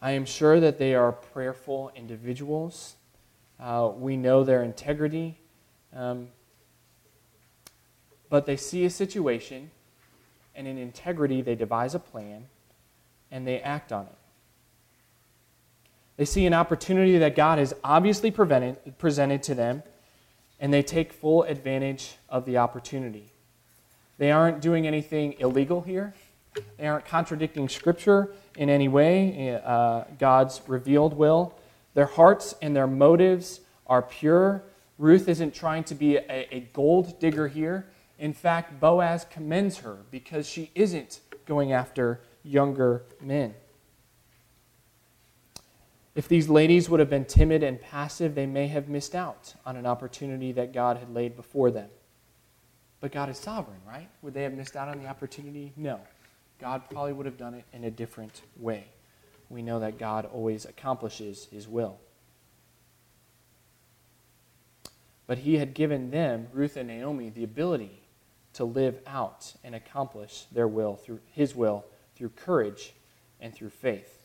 I 0.00 0.12
am 0.12 0.24
sure 0.24 0.60
that 0.60 0.78
they 0.78 0.94
are 0.94 1.12
prayerful 1.12 1.92
individuals 1.94 2.96
uh, 3.60 3.92
we 3.94 4.16
know 4.16 4.42
their 4.42 4.62
integrity. 4.62 5.38
Um, 5.94 6.28
but 8.30 8.46
they 8.46 8.56
see 8.56 8.84
a 8.84 8.90
situation, 8.90 9.70
and 10.54 10.66
in 10.66 10.78
integrity, 10.78 11.42
they 11.42 11.54
devise 11.54 11.94
a 11.94 11.98
plan 11.98 12.46
and 13.32 13.46
they 13.46 13.60
act 13.60 13.92
on 13.92 14.06
it. 14.06 14.14
They 16.16 16.24
see 16.24 16.46
an 16.46 16.54
opportunity 16.54 17.18
that 17.18 17.36
God 17.36 17.58
has 17.58 17.74
obviously 17.84 18.30
prevented, 18.30 18.98
presented 18.98 19.42
to 19.44 19.54
them, 19.54 19.82
and 20.58 20.72
they 20.72 20.82
take 20.82 21.12
full 21.12 21.44
advantage 21.44 22.16
of 22.28 22.44
the 22.44 22.58
opportunity. 22.58 23.32
They 24.18 24.30
aren't 24.30 24.60
doing 24.60 24.86
anything 24.86 25.34
illegal 25.38 25.80
here, 25.80 26.14
they 26.76 26.86
aren't 26.86 27.04
contradicting 27.04 27.68
Scripture 27.68 28.32
in 28.56 28.68
any 28.68 28.88
way, 28.88 29.60
uh, 29.64 30.04
God's 30.18 30.60
revealed 30.66 31.14
will. 31.14 31.54
Their 31.94 32.06
hearts 32.06 32.54
and 32.60 32.74
their 32.74 32.86
motives 32.86 33.60
are 33.86 34.02
pure. 34.02 34.64
Ruth 34.98 35.28
isn't 35.28 35.54
trying 35.54 35.84
to 35.84 35.94
be 35.94 36.16
a, 36.16 36.48
a 36.50 36.68
gold 36.72 37.18
digger 37.20 37.48
here. 37.48 37.86
In 38.18 38.32
fact, 38.32 38.80
Boaz 38.80 39.24
commends 39.30 39.78
her 39.78 39.98
because 40.10 40.48
she 40.48 40.70
isn't 40.74 41.20
going 41.46 41.72
after 41.72 42.20
younger 42.42 43.04
men. 43.20 43.54
If 46.14 46.28
these 46.28 46.48
ladies 46.48 46.90
would 46.90 47.00
have 47.00 47.08
been 47.08 47.24
timid 47.24 47.62
and 47.62 47.80
passive, 47.80 48.34
they 48.34 48.46
may 48.46 48.66
have 48.66 48.88
missed 48.88 49.14
out 49.14 49.54
on 49.64 49.76
an 49.76 49.86
opportunity 49.86 50.52
that 50.52 50.72
God 50.72 50.96
had 50.98 51.14
laid 51.14 51.36
before 51.36 51.70
them. 51.70 51.88
But 53.00 53.12
God 53.12 53.30
is 53.30 53.38
sovereign, 53.38 53.80
right? 53.86 54.08
Would 54.20 54.34
they 54.34 54.42
have 54.42 54.52
missed 54.52 54.76
out 54.76 54.88
on 54.88 54.98
the 54.98 55.08
opportunity? 55.08 55.72
No. 55.76 56.00
God 56.60 56.82
probably 56.90 57.12
would 57.12 57.26
have 57.26 57.38
done 57.38 57.54
it 57.54 57.64
in 57.72 57.84
a 57.84 57.90
different 57.90 58.42
way. 58.56 58.86
We 59.48 59.62
know 59.62 59.80
that 59.80 59.98
God 59.98 60.26
always 60.26 60.64
accomplishes 60.64 61.48
his 61.50 61.66
will. 61.66 61.98
But 65.26 65.38
he 65.38 65.56
had 65.56 65.74
given 65.74 66.10
them, 66.10 66.48
Ruth 66.52 66.76
and 66.76 66.88
Naomi, 66.88 67.30
the 67.30 67.44
ability 67.44 68.02
to 68.54 68.64
live 68.64 68.98
out 69.06 69.54
and 69.62 69.74
accomplish 69.74 70.44
their 70.52 70.68
will 70.68 70.96
through 70.96 71.20
his 71.32 71.54
will 71.54 71.84
through 72.20 72.28
courage 72.30 72.92
and 73.40 73.54
through 73.54 73.70
faith. 73.70 74.18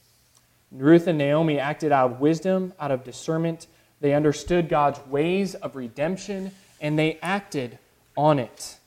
Ruth 0.69 1.07
and 1.07 1.17
Naomi 1.17 1.59
acted 1.59 1.93
out 1.93 2.11
of 2.11 2.19
wisdom, 2.19 2.73
out 2.77 2.91
of 2.91 3.05
discernment. 3.05 3.67
They 4.01 4.13
understood 4.13 4.67
God's 4.67 4.99
ways 5.07 5.55
of 5.55 5.77
redemption 5.77 6.51
and 6.81 6.99
they 6.99 7.17
acted 7.21 7.79
on 8.17 8.37
it. 8.39 8.77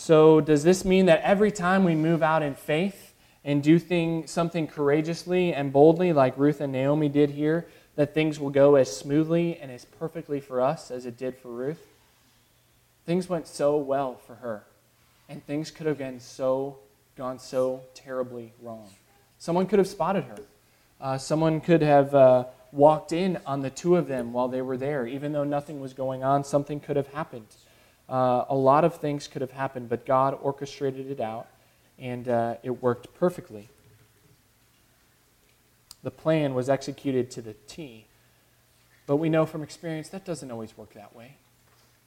So, 0.00 0.40
does 0.40 0.64
this 0.64 0.82
mean 0.82 1.06
that 1.06 1.20
every 1.20 1.52
time 1.52 1.84
we 1.84 1.94
move 1.94 2.22
out 2.22 2.42
in 2.42 2.54
faith 2.54 3.12
and 3.44 3.62
do 3.62 3.78
thing, 3.78 4.26
something 4.26 4.66
courageously 4.66 5.52
and 5.52 5.74
boldly, 5.74 6.14
like 6.14 6.38
Ruth 6.38 6.62
and 6.62 6.72
Naomi 6.72 7.10
did 7.10 7.28
here, 7.28 7.66
that 7.96 8.14
things 8.14 8.40
will 8.40 8.48
go 8.48 8.76
as 8.76 8.90
smoothly 8.90 9.58
and 9.58 9.70
as 9.70 9.84
perfectly 9.84 10.40
for 10.40 10.62
us 10.62 10.90
as 10.90 11.04
it 11.04 11.18
did 11.18 11.36
for 11.36 11.48
Ruth? 11.50 11.86
Things 13.04 13.28
went 13.28 13.46
so 13.46 13.76
well 13.76 14.14
for 14.14 14.36
her, 14.36 14.64
and 15.28 15.44
things 15.44 15.70
could 15.70 15.86
have 15.86 15.98
been 15.98 16.18
so 16.18 16.78
gone 17.14 17.38
so 17.38 17.82
terribly 17.92 18.54
wrong. 18.62 18.88
Someone 19.38 19.66
could 19.66 19.80
have 19.80 19.88
spotted 19.88 20.24
her. 20.24 20.38
Uh, 20.98 21.18
someone 21.18 21.60
could 21.60 21.82
have 21.82 22.14
uh, 22.14 22.46
walked 22.72 23.12
in 23.12 23.38
on 23.44 23.60
the 23.60 23.70
two 23.70 23.96
of 23.96 24.08
them 24.08 24.32
while 24.32 24.48
they 24.48 24.62
were 24.62 24.78
there. 24.78 25.06
Even 25.06 25.32
though 25.32 25.44
nothing 25.44 25.78
was 25.78 25.92
going 25.92 26.24
on, 26.24 26.42
something 26.42 26.80
could 26.80 26.96
have 26.96 27.08
happened. 27.08 27.48
Uh, 28.10 28.44
a 28.48 28.54
lot 28.54 28.84
of 28.84 28.96
things 28.96 29.28
could 29.28 29.40
have 29.40 29.52
happened, 29.52 29.88
but 29.88 30.04
God 30.04 30.36
orchestrated 30.42 31.10
it 31.10 31.20
out, 31.20 31.46
and 31.98 32.28
uh, 32.28 32.56
it 32.64 32.82
worked 32.82 33.14
perfectly. 33.14 33.68
The 36.02 36.10
plan 36.10 36.54
was 36.54 36.68
executed 36.68 37.30
to 37.32 37.42
the 37.42 37.54
T. 37.68 38.06
But 39.06 39.16
we 39.16 39.28
know 39.28 39.46
from 39.46 39.62
experience 39.62 40.08
that 40.08 40.24
doesn't 40.24 40.50
always 40.50 40.76
work 40.76 40.94
that 40.94 41.14
way. 41.14 41.36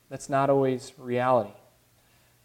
That's 0.09 0.29
not 0.29 0.49
always 0.49 0.93
reality. 0.97 1.53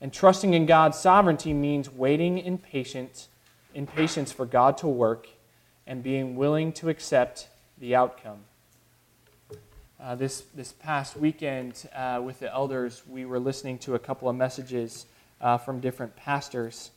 And 0.01 0.13
trusting 0.13 0.55
in 0.55 0.67
God's 0.67 0.99
sovereignty 0.99 1.53
means 1.53 1.91
waiting 1.91 2.39
in 2.39 2.59
patience, 2.59 3.29
in 3.75 3.87
patience 3.87 4.31
for 4.31 4.47
God 4.47 4.79
to 4.79 4.87
work 4.87 5.29
and 5.87 6.03
being 6.03 6.37
willing 6.37 6.73
to 6.75 6.89
accept 6.89 7.49
the 7.79 7.97
outcome. 7.97 8.41
Uh, 10.01 10.15
this, 10.15 10.43
this 10.55 10.73
past 10.73 11.17
weekend 11.17 11.89
uh, 11.93 12.21
with 12.25 12.39
the 12.39 12.53
elders, 12.53 13.03
we 13.09 13.25
were 13.25 13.41
listening 13.41 13.77
to 13.77 13.97
a 13.97 13.99
couple 13.99 14.29
of 14.29 14.37
messages 14.37 15.07
uh, 15.41 15.59
from 15.59 15.81
different 15.81 16.15
pastors. 16.15 16.93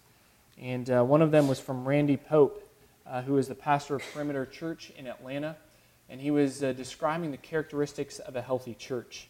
And 0.62 0.88
uh, 0.88 1.04
one 1.04 1.24
of 1.24 1.32
them 1.32 1.48
was 1.48 1.60
from 1.60 1.88
Randy 1.88 2.16
Pope, 2.16 2.62
uh, 3.08 3.24
who 3.24 3.40
is 3.40 3.48
the 3.48 3.56
pastor 3.56 3.96
of 3.96 4.04
Perimeter 4.14 4.46
Church 4.46 4.92
in 4.96 5.08
Atlanta. 5.08 5.56
And 6.12 6.22
he 6.22 6.30
was 6.30 6.60
describing 6.60 7.32
the 7.32 7.38
characteristics 7.38 8.20
of 8.20 8.36
a 8.36 8.42
healthy 8.42 8.76
church. 8.76 9.30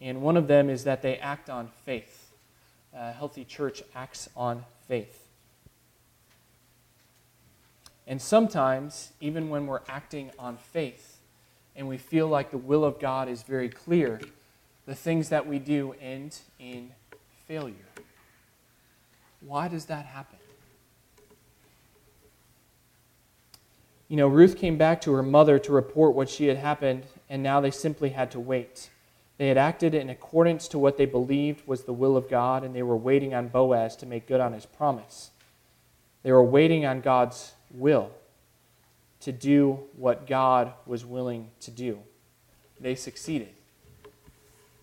And 0.00 0.22
one 0.22 0.38
of 0.38 0.46
them 0.46 0.70
is 0.70 0.84
that 0.84 1.02
they 1.02 1.18
act 1.18 1.50
on 1.50 1.68
faith 1.84 2.30
a 2.94 3.12
healthy 3.12 3.44
church 3.44 3.82
acts 3.94 4.28
on 4.36 4.64
faith. 4.88 5.26
And 8.06 8.20
sometimes, 8.20 9.12
even 9.20 9.50
when 9.50 9.66
we're 9.66 9.82
acting 9.88 10.30
on 10.38 10.56
faith 10.56 11.09
and 11.80 11.88
we 11.88 11.96
feel 11.96 12.28
like 12.28 12.50
the 12.50 12.58
will 12.58 12.84
of 12.84 13.00
God 13.00 13.26
is 13.26 13.42
very 13.42 13.70
clear, 13.70 14.20
the 14.84 14.94
things 14.94 15.30
that 15.30 15.46
we 15.46 15.58
do 15.58 15.94
end 15.98 16.38
in 16.58 16.92
failure. 17.48 17.74
Why 19.40 19.66
does 19.66 19.86
that 19.86 20.04
happen? 20.04 20.38
You 24.08 24.18
know, 24.18 24.28
Ruth 24.28 24.58
came 24.58 24.76
back 24.76 25.00
to 25.00 25.14
her 25.14 25.22
mother 25.22 25.58
to 25.58 25.72
report 25.72 26.14
what 26.14 26.28
she 26.28 26.48
had 26.48 26.58
happened, 26.58 27.06
and 27.30 27.42
now 27.42 27.62
they 27.62 27.70
simply 27.70 28.10
had 28.10 28.30
to 28.32 28.40
wait. 28.40 28.90
They 29.38 29.48
had 29.48 29.56
acted 29.56 29.94
in 29.94 30.10
accordance 30.10 30.68
to 30.68 30.78
what 30.78 30.98
they 30.98 31.06
believed 31.06 31.66
was 31.66 31.84
the 31.84 31.94
will 31.94 32.14
of 32.14 32.28
God, 32.28 32.62
and 32.62 32.76
they 32.76 32.82
were 32.82 32.94
waiting 32.94 33.32
on 33.32 33.48
Boaz 33.48 33.96
to 33.96 34.06
make 34.06 34.26
good 34.26 34.40
on 34.40 34.52
his 34.52 34.66
promise. 34.66 35.30
They 36.24 36.32
were 36.32 36.44
waiting 36.44 36.84
on 36.84 37.00
God's 37.00 37.54
will 37.70 38.10
to 39.20 39.32
do 39.32 39.80
what 39.96 40.26
God 40.26 40.72
was 40.86 41.04
willing 41.04 41.48
to 41.60 41.70
do. 41.70 41.98
They 42.80 42.94
succeeded 42.94 43.50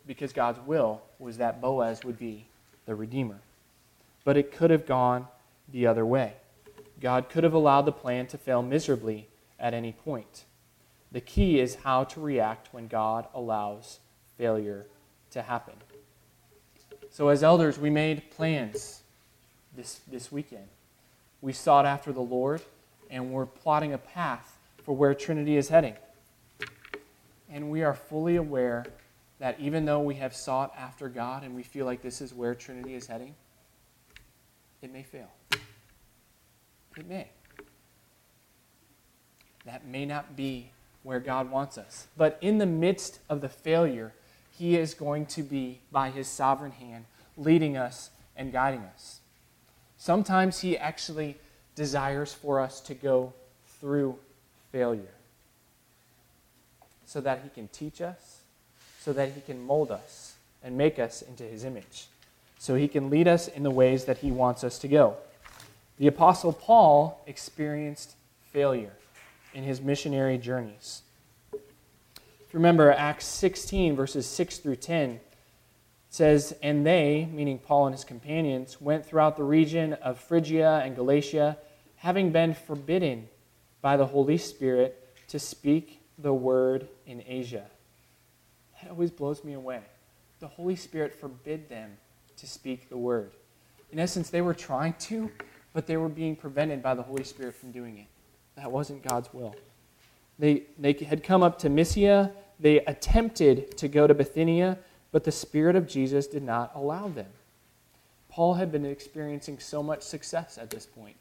because 0.06 0.32
God's 0.32 0.60
will 0.66 1.02
was 1.20 1.38
that 1.38 1.60
Boaz 1.60 2.04
would 2.04 2.18
be 2.18 2.48
the 2.86 2.96
Redeemer. 2.96 3.40
But 4.24 4.38
it 4.38 4.52
could 4.52 4.72
have 4.72 4.86
gone 4.86 5.28
the 5.72 5.88
other 5.88 6.06
way. 6.06 6.34
God 7.00 7.30
could 7.30 7.44
have 7.44 7.54
allowed 7.54 7.84
the 7.84 7.92
plan 7.92 8.28
to 8.28 8.38
fail 8.38 8.62
miserably 8.62 9.28
at 9.60 9.74
any 9.74 9.92
point. 9.92 10.46
The 11.12 11.22
key 11.22 11.60
is 11.60 11.76
how 11.84 12.04
to 12.06 12.20
react 12.20 12.74
when 12.74 12.88
God 12.88 13.28
allows 13.34 14.00
failure 14.38 14.86
to 15.32 15.42
happen. 15.42 15.76
So, 17.12 17.30
as 17.30 17.44
elders, 17.44 17.80
we 17.80 17.90
made 17.90 18.30
plans 18.32 19.02
this, 19.76 20.02
this 20.08 20.32
weekend. 20.32 20.68
We 21.42 21.54
sought 21.54 21.86
after 21.86 22.12
the 22.12 22.22
Lord, 22.22 22.62
and 23.10 23.32
we're 23.32 23.46
plotting 23.46 23.94
a 23.94 23.98
path 23.98 24.58
for 24.84 24.96
where 24.96 25.14
Trinity 25.14 25.58
is 25.58 25.70
heading. 25.70 25.96
And 27.50 27.70
we 27.72 27.84
are 27.84 27.94
fully 27.94 28.36
aware 28.36 28.86
that 29.40 29.60
even 29.60 29.86
though 29.86 30.02
we 30.02 30.16
have 30.16 30.36
sought 30.36 30.74
after 30.78 31.10
God 31.10 31.44
and 31.44 31.56
we 31.56 31.64
feel 31.64 31.86
like 31.86 32.02
this 32.02 32.22
is 32.22 32.34
where 32.34 32.56
Trinity 32.56 32.96
is 32.96 33.08
heading, 33.08 33.36
it 34.82 34.92
may 34.92 35.04
fail. 35.04 35.32
It 36.98 37.08
may. 37.08 37.30
That 39.66 39.86
may 39.86 40.06
not 40.06 40.36
be 40.36 40.72
where 41.04 41.20
God 41.20 41.52
wants 41.52 41.78
us. 41.78 42.08
But 42.18 42.38
in 42.42 42.58
the 42.58 42.66
midst 42.66 43.20
of 43.30 43.42
the 43.42 43.50
failure, 43.50 44.14
he 44.58 44.76
is 44.76 44.94
going 44.96 45.28
to 45.28 45.44
be, 45.44 45.82
by 45.92 46.10
His 46.10 46.28
sovereign 46.28 46.72
hand, 46.72 47.06
leading 47.38 47.78
us 47.78 48.10
and 48.36 48.52
guiding 48.52 48.82
us. 48.82 49.20
Sometimes 49.98 50.62
He 50.62 50.78
actually 50.78 51.38
desires 51.78 52.34
for 52.34 52.60
us 52.60 52.82
to 52.82 52.94
go 52.94 53.32
through 53.80 54.18
failure 54.74 55.14
so 57.06 57.22
that 57.22 57.40
He 57.44 57.50
can 57.50 57.70
teach 57.70 58.02
us, 58.02 58.42
so 59.00 59.14
that 59.14 59.32
He 59.32 59.40
can 59.40 59.66
mold 59.66 59.92
us 59.92 60.36
and 60.62 60.78
make 60.78 61.00
us 61.00 61.22
into 61.22 61.44
His 61.44 61.64
image, 61.64 62.08
so 62.60 62.76
He 62.76 62.90
can 62.90 63.10
lead 63.10 63.30
us 63.30 63.48
in 63.48 63.64
the 63.64 63.72
ways 63.72 64.04
that 64.04 64.18
He 64.18 64.32
wants 64.32 64.66
us 64.66 64.78
to 64.80 64.90
go. 64.90 65.16
The 65.98 66.08
Apostle 66.08 66.52
Paul 66.52 67.24
experienced 67.26 68.16
failure 68.52 68.94
in 69.54 69.64
his 69.64 69.82
missionary 69.82 70.38
journeys. 70.38 71.02
If 71.52 72.54
you 72.54 72.60
remember 72.60 72.92
Acts 72.92 73.26
16, 73.26 73.96
verses 73.96 74.28
6 74.28 74.60
through 74.60 74.76
10, 74.76 75.20
says, 76.10 76.56
And 76.62 76.86
they, 76.86 77.28
meaning 77.32 77.58
Paul 77.58 77.88
and 77.88 77.96
his 77.96 78.04
companions, 78.04 78.80
went 78.80 79.06
throughout 79.06 79.36
the 79.36 79.44
region 79.44 79.94
of 79.94 80.20
Phrygia 80.20 80.82
and 80.84 80.96
Galatia, 80.96 81.58
having 81.98 82.32
been 82.32 82.54
forbidden 82.54 83.28
by 83.82 83.98
the 83.98 84.06
Holy 84.06 84.38
Spirit 84.38 85.04
to 85.28 85.40
speak 85.40 86.02
the 86.18 86.34
word 86.34 86.88
in 87.06 87.24
Asia. 87.28 87.66
That 88.82 88.92
always 88.92 89.12
blows 89.12 89.44
me 89.44 89.54
away. 89.54 89.82
The 90.40 90.48
Holy 90.48 90.76
Spirit 90.76 91.14
forbid 91.14 91.70
them 91.70 91.98
to 92.38 92.48
speak 92.48 92.90
the 92.90 92.98
word. 92.98 93.32
In 93.92 94.00
essence, 94.00 94.30
they 94.30 94.42
were 94.42 94.54
trying 94.54 94.94
to, 94.94 95.32
but 95.74 95.88
they 95.88 95.98
were 95.98 96.10
being 96.10 96.36
prevented 96.36 96.84
by 96.84 96.94
the 96.94 97.02
Holy 97.02 97.24
Spirit 97.24 97.56
from 97.56 97.72
doing 97.72 97.98
it. 97.98 98.08
That 98.56 98.72
wasn't 98.72 99.08
God's 99.08 99.34
will. 99.34 99.56
They, 100.40 100.64
they 100.78 100.94
had 100.94 101.24
come 101.24 101.42
up 101.42 101.58
to 101.60 101.70
Mysia. 101.70 102.32
They 102.60 102.80
attempted 102.82 103.78
to 103.78 103.88
go 103.88 104.08
to 104.08 104.14
Bithynia, 104.14 104.78
but 105.12 105.24
the 105.24 105.32
Spirit 105.32 105.76
of 105.76 105.88
Jesus 105.88 106.28
did 106.28 106.44
not 106.44 106.72
allow 106.76 107.08
them. 107.08 107.28
Paul 108.30 108.56
had 108.56 108.72
been 108.72 108.86
experiencing 108.86 109.60
so 109.60 109.82
much 109.82 110.04
success 110.04 110.58
at 110.58 110.70
this 110.70 110.86
point. 110.86 111.18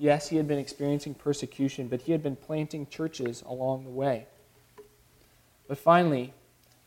Yes, 0.00 0.30
he 0.30 0.38
had 0.38 0.48
been 0.48 0.58
experiencing 0.58 1.12
persecution, 1.12 1.88
but 1.88 2.00
he 2.00 2.12
had 2.12 2.22
been 2.22 2.34
planting 2.34 2.86
churches 2.86 3.42
along 3.46 3.84
the 3.84 3.90
way. 3.90 4.28
But 5.68 5.76
finally, 5.76 6.32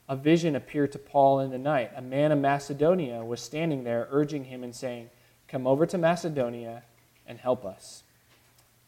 a 0.09 0.15
vision 0.15 0.55
appeared 0.55 0.91
to 0.93 0.97
Paul 0.97 1.39
in 1.39 1.51
the 1.51 1.59
night. 1.59 1.91
A 1.95 2.01
man 2.01 2.31
of 2.31 2.39
Macedonia 2.39 3.23
was 3.23 3.39
standing 3.39 3.83
there, 3.83 4.07
urging 4.09 4.45
him 4.45 4.63
and 4.63 4.73
saying, 4.73 5.11
Come 5.47 5.67
over 5.67 5.85
to 5.85 5.97
Macedonia 5.99 6.81
and 7.27 7.37
help 7.37 7.63
us. 7.65 8.01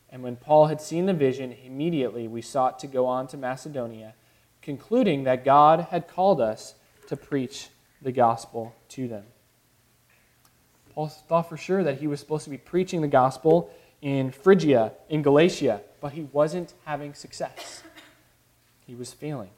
And 0.10 0.24
when 0.24 0.38
Paul 0.38 0.66
had 0.66 0.82
seen 0.82 1.06
the 1.06 1.14
vision, 1.14 1.56
immediately 1.64 2.28
we 2.28 2.42
sought 2.42 2.80
to 2.80 2.88
go 2.88 3.06
on 3.06 3.28
to 3.28 3.38
Macedonia, 3.38 4.16
concluding 4.64 5.26
that 5.26 5.46
God 5.46 5.82
had 5.92 6.08
called 6.08 6.42
us 6.42 6.74
to 7.10 7.16
preach 7.16 7.68
the 8.02 8.12
gospel 8.12 8.74
to 8.90 9.08
them. 9.08 9.26
Paul 10.96 11.10
thought 11.10 11.48
for 11.48 11.58
sure 11.58 11.84
that 11.84 12.00
he 12.00 12.08
was 12.08 12.20
supposed 12.20 12.46
to 12.46 12.50
be 12.50 12.58
preaching 12.58 13.02
the 13.02 13.08
gospel 13.08 13.70
in 14.06 14.30
Phrygia, 14.30 14.92
in 15.10 15.24
Galatia, 15.24 15.82
but 16.00 16.12
he 16.12 16.22
wasn't 16.32 16.76
having 16.86 17.16
success. 17.16 17.82
He 18.86 18.94
was 18.94 19.12
failing. 19.12 19.50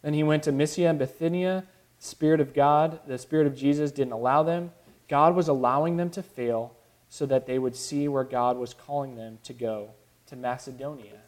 Then 0.00 0.14
he 0.14 0.22
went 0.22 0.44
to 0.44 0.52
Mysia 0.52 0.88
and 0.88 0.98
Bithynia. 0.98 1.66
The 2.00 2.06
Spirit 2.06 2.40
of 2.40 2.54
God, 2.54 3.00
the 3.06 3.18
Spirit 3.18 3.46
of 3.46 3.54
Jesus 3.54 3.92
didn't 3.92 4.14
allow 4.14 4.42
them. 4.42 4.72
God 5.06 5.36
was 5.36 5.48
allowing 5.48 5.98
them 5.98 6.08
to 6.10 6.22
fail 6.22 6.74
so 7.10 7.26
that 7.26 7.46
they 7.46 7.58
would 7.58 7.76
see 7.76 8.08
where 8.08 8.24
God 8.24 8.56
was 8.56 8.72
calling 8.72 9.16
them 9.16 9.38
to 9.44 9.52
go, 9.52 9.90
to 10.28 10.36
Macedonia 10.36 11.20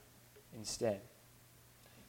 instead. 0.57 1.03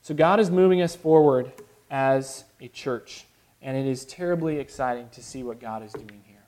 So 0.01 0.13
God 0.13 0.39
is 0.39 0.49
moving 0.49 0.81
us 0.81 0.95
forward 0.95 1.51
as 1.89 2.45
a 2.61 2.69
church, 2.69 3.25
and 3.61 3.75
it 3.75 3.85
is 3.85 4.05
terribly 4.05 4.59
exciting 4.59 5.09
to 5.11 5.21
see 5.21 5.43
what 5.43 5.59
God 5.59 5.83
is 5.83 5.91
doing 5.91 6.23
here. 6.25 6.45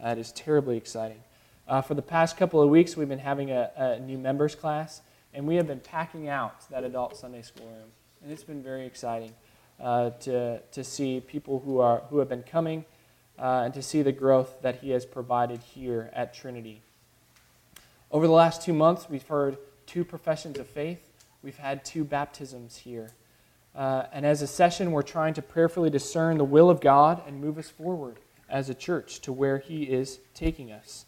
It 0.00 0.16
is 0.16 0.32
terribly 0.32 0.78
exciting. 0.78 1.20
Uh, 1.68 1.80
for 1.80 1.94
the 1.94 2.02
past 2.02 2.36
couple 2.36 2.62
of 2.62 2.70
weeks, 2.70 2.96
we've 2.96 3.08
been 3.08 3.18
having 3.18 3.50
a, 3.50 3.70
a 3.76 3.98
new 3.98 4.16
members 4.16 4.54
class, 4.54 5.00
and 5.34 5.44
we 5.44 5.56
have 5.56 5.66
been 5.66 5.80
packing 5.80 6.28
out 6.28 6.68
that 6.70 6.84
adult 6.84 7.16
Sunday 7.16 7.42
school 7.42 7.66
room, 7.66 7.88
and 8.22 8.30
it's 8.30 8.44
been 8.44 8.62
very 8.62 8.86
exciting 8.86 9.32
uh, 9.80 10.10
to, 10.10 10.60
to 10.60 10.84
see 10.84 11.20
people 11.20 11.58
who, 11.58 11.80
are, 11.80 12.02
who 12.08 12.18
have 12.18 12.28
been 12.28 12.44
coming 12.44 12.84
uh, 13.36 13.62
and 13.64 13.74
to 13.74 13.82
see 13.82 14.02
the 14.02 14.12
growth 14.12 14.62
that 14.62 14.76
He 14.76 14.90
has 14.90 15.04
provided 15.04 15.58
here 15.58 16.08
at 16.12 16.32
Trinity. 16.32 16.82
Over 18.12 18.28
the 18.28 18.32
last 18.32 18.62
two 18.62 18.72
months, 18.72 19.10
we've 19.10 19.26
heard 19.26 19.58
two 19.86 20.04
professions 20.04 20.60
of 20.60 20.68
faith. 20.68 21.10
We've 21.42 21.58
had 21.58 21.84
two 21.84 22.04
baptisms 22.04 22.76
here. 22.76 23.10
Uh, 23.74 24.04
and 24.12 24.24
as 24.24 24.40
a 24.40 24.46
session, 24.46 24.92
we're 24.92 25.02
trying 25.02 25.34
to 25.34 25.42
prayerfully 25.42 25.90
discern 25.90 26.38
the 26.38 26.44
will 26.44 26.70
of 26.70 26.80
God 26.80 27.22
and 27.26 27.40
move 27.40 27.58
us 27.58 27.68
forward 27.68 28.20
as 28.48 28.70
a 28.70 28.74
church 28.74 29.20
to 29.22 29.32
where 29.32 29.58
He 29.58 29.82
is 29.82 30.20
taking 30.32 30.70
us. 30.70 31.05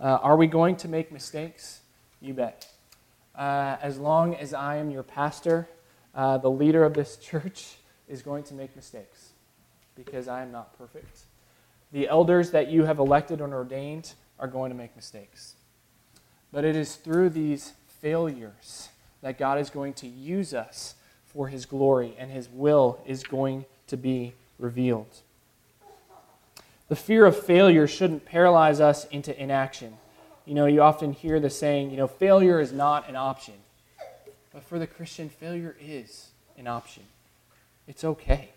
Uh, 0.00 0.18
are 0.22 0.36
we 0.36 0.46
going 0.46 0.76
to 0.76 0.88
make 0.88 1.12
mistakes? 1.12 1.80
You 2.20 2.32
bet. 2.32 2.66
Uh, 3.34 3.76
as 3.82 3.98
long 3.98 4.34
as 4.34 4.54
I 4.54 4.76
am 4.76 4.90
your 4.90 5.02
pastor, 5.02 5.68
uh, 6.14 6.38
the 6.38 6.50
leader 6.50 6.84
of 6.84 6.94
this 6.94 7.16
church, 7.22 7.76
is 8.08 8.22
going 8.22 8.42
to 8.42 8.54
make 8.54 8.74
mistakes 8.74 9.30
because 9.94 10.26
I 10.26 10.42
am 10.42 10.50
not 10.50 10.76
perfect. 10.76 11.20
The 11.92 12.08
elders 12.08 12.50
that 12.50 12.68
you 12.68 12.84
have 12.84 12.98
elected 12.98 13.40
and 13.40 13.52
ordained 13.52 14.14
are 14.38 14.48
going 14.48 14.70
to 14.70 14.76
make 14.76 14.96
mistakes. 14.96 15.54
But 16.50 16.64
it 16.64 16.74
is 16.74 16.96
through 16.96 17.30
these 17.30 17.74
failures 18.00 18.88
that 19.20 19.38
God 19.38 19.60
is 19.60 19.70
going 19.70 19.92
to 19.94 20.08
use 20.08 20.54
us 20.54 20.94
for 21.24 21.48
his 21.48 21.66
glory 21.66 22.16
and 22.18 22.30
his 22.30 22.48
will 22.48 23.00
is 23.06 23.22
going 23.22 23.64
to 23.86 23.96
be 23.96 24.32
revealed. 24.58 25.20
The 26.90 26.96
fear 26.96 27.24
of 27.24 27.38
failure 27.38 27.86
shouldn't 27.86 28.24
paralyze 28.24 28.80
us 28.80 29.04
into 29.06 29.40
inaction. 29.40 29.96
You 30.44 30.54
know, 30.54 30.66
you 30.66 30.82
often 30.82 31.12
hear 31.12 31.38
the 31.38 31.48
saying, 31.48 31.92
you 31.92 31.96
know, 31.96 32.08
failure 32.08 32.58
is 32.58 32.72
not 32.72 33.08
an 33.08 33.14
option. 33.14 33.54
But 34.52 34.64
for 34.64 34.76
the 34.76 34.88
Christian, 34.88 35.28
failure 35.28 35.76
is 35.80 36.30
an 36.58 36.66
option. 36.66 37.04
It's 37.86 38.02
okay. 38.02 38.50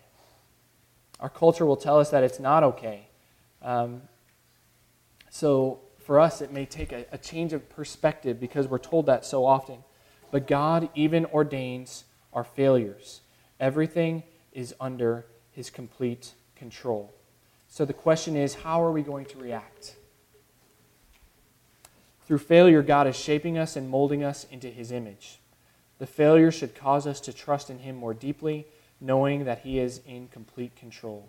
Our 1.20 1.28
culture 1.28 1.64
will 1.64 1.76
tell 1.76 2.00
us 2.00 2.10
that 2.10 2.24
it's 2.24 2.40
not 2.40 2.64
okay. 2.64 3.06
Um, 3.62 4.02
so 5.30 5.78
for 6.04 6.18
us, 6.18 6.40
it 6.40 6.50
may 6.50 6.66
take 6.66 6.90
a, 6.90 7.06
a 7.12 7.18
change 7.18 7.52
of 7.52 7.70
perspective 7.70 8.40
because 8.40 8.66
we're 8.66 8.78
told 8.78 9.06
that 9.06 9.24
so 9.24 9.46
often. 9.46 9.78
But 10.32 10.48
God 10.48 10.88
even 10.96 11.24
ordains 11.26 12.02
our 12.32 12.42
failures. 12.42 13.20
Everything 13.60 14.24
is 14.52 14.74
under 14.80 15.24
His 15.52 15.70
complete 15.70 16.32
control. 16.56 17.14
So 17.74 17.84
the 17.84 17.92
question 17.92 18.36
is 18.36 18.54
how 18.54 18.84
are 18.84 18.92
we 18.92 19.02
going 19.02 19.24
to 19.24 19.36
react? 19.36 19.96
Through 22.24 22.38
failure, 22.38 22.82
God 22.82 23.08
is 23.08 23.16
shaping 23.16 23.58
us 23.58 23.74
and 23.74 23.90
molding 23.90 24.22
us 24.22 24.46
into 24.48 24.68
His 24.68 24.92
image. 24.92 25.40
The 25.98 26.06
failure 26.06 26.52
should 26.52 26.76
cause 26.76 27.04
us 27.04 27.20
to 27.22 27.32
trust 27.32 27.70
in 27.70 27.80
Him 27.80 27.96
more 27.96 28.14
deeply 28.14 28.68
knowing 29.00 29.44
that 29.46 29.62
He 29.62 29.80
is 29.80 30.02
in 30.06 30.28
complete 30.28 30.76
control. 30.76 31.28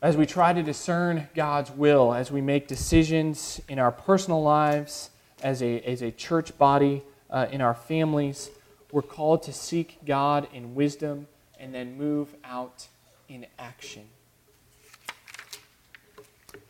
As 0.00 0.16
we 0.16 0.24
try 0.24 0.52
to 0.52 0.62
discern 0.62 1.26
God's 1.34 1.72
will, 1.72 2.14
as 2.14 2.30
we 2.30 2.40
make 2.40 2.68
decisions 2.68 3.60
in 3.68 3.80
our 3.80 3.90
personal 3.90 4.40
lives, 4.40 5.10
as 5.42 5.60
a, 5.64 5.80
as 5.80 6.00
a 6.00 6.12
church 6.12 6.56
body, 6.56 7.02
uh, 7.28 7.48
in 7.50 7.60
our 7.60 7.74
families, 7.74 8.50
we're 8.92 9.02
called 9.02 9.42
to 9.42 9.52
seek 9.52 9.98
God 10.06 10.46
in 10.54 10.76
wisdom 10.76 11.26
and 11.58 11.74
then 11.74 11.98
move 11.98 12.36
out 12.44 12.86
in 13.28 13.46
action. 13.58 14.04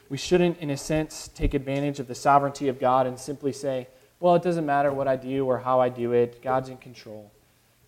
We 0.09 0.16
shouldn't, 0.16 0.59
in 0.59 0.71
a 0.71 0.77
sense, 0.77 1.29
take 1.35 1.55
advantage 1.55 1.99
of 1.99 2.07
the 2.07 2.14
sovereignty 2.14 2.69
of 2.69 2.79
God 2.79 3.07
and 3.07 3.19
simply 3.19 3.53
say, 3.53 3.88
well, 4.21 4.35
it 4.35 4.42
doesn't 4.42 4.64
matter 4.64 4.92
what 4.92 5.09
I 5.09 5.16
do 5.16 5.45
or 5.47 5.59
how 5.59 5.81
I 5.81 5.88
do 5.88 6.12
it, 6.12 6.42
God's 6.42 6.69
in 6.69 6.77
control. 6.77 7.31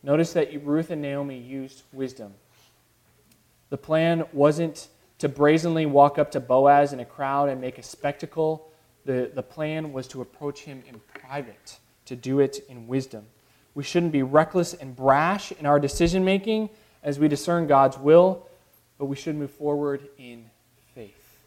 Notice 0.03 0.33
that 0.35 0.65
Ruth 0.65 0.91
and 0.91 1.01
Naomi 1.01 1.39
used 1.39 1.83
wisdom. 1.93 2.35
The 3.71 3.79
plan 3.79 4.25
wasn't 4.33 4.89
to 5.19 5.29
brazenly 5.29 5.87
walk 5.87 6.19
up 6.19 6.31
to 6.33 6.41
Boaz 6.41 6.93
in 6.93 7.01
a 7.01 7.05
crowd 7.05 7.49
and 7.49 7.61
make 7.61 7.79
a 7.79 7.83
spectacle. 7.83 8.71
The, 9.05 9.31
the 9.35 9.43
plan 9.43 9.93
was 9.93 10.07
to 10.09 10.21
approach 10.21 10.61
him 10.61 10.83
in 10.89 11.01
private, 11.21 11.79
to 12.07 12.17
do 12.17 12.41
it 12.41 12.61
in 12.69 12.87
wisdom. 12.87 13.27
We 13.75 13.85
shouldn't 13.85 14.13
be 14.13 14.23
reckless 14.23 14.75
and 14.75 14.95
brash 14.95 15.53
in 15.53 15.67
our 15.67 15.79
decision 15.81 16.25
making 16.25 16.71
as 17.03 17.19
we 17.19 17.29
discern 17.29 17.67
God's 17.67 17.99
will, 17.99 18.48
but 18.99 19.07
we 19.07 19.17
should 19.17 19.37
move 19.37 19.51
forward 19.51 20.09
in 20.19 20.51
faith, 20.95 21.41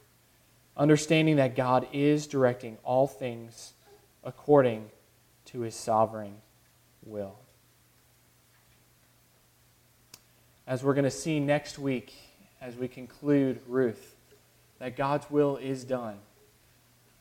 understanding 0.76 1.36
that 1.36 1.56
God 1.56 1.88
is 1.94 2.28
directing 2.28 2.78
all 2.84 3.08
things 3.08 3.74
according 4.24 4.90
to 5.46 5.62
his 5.62 5.76
sovereign 5.76 6.36
will. 7.06 7.36
as 10.72 10.84
we're 10.84 10.94
going 10.94 11.04
to 11.04 11.12
see 11.12 11.38
next 11.38 11.78
week 11.78 12.14
as 12.62 12.78
we 12.78 12.88
conclude 12.88 13.60
Ruth, 13.68 14.16
that 14.80 14.96
God's 14.96 15.30
will 15.30 15.58
is 15.58 15.84
done. 15.84 16.16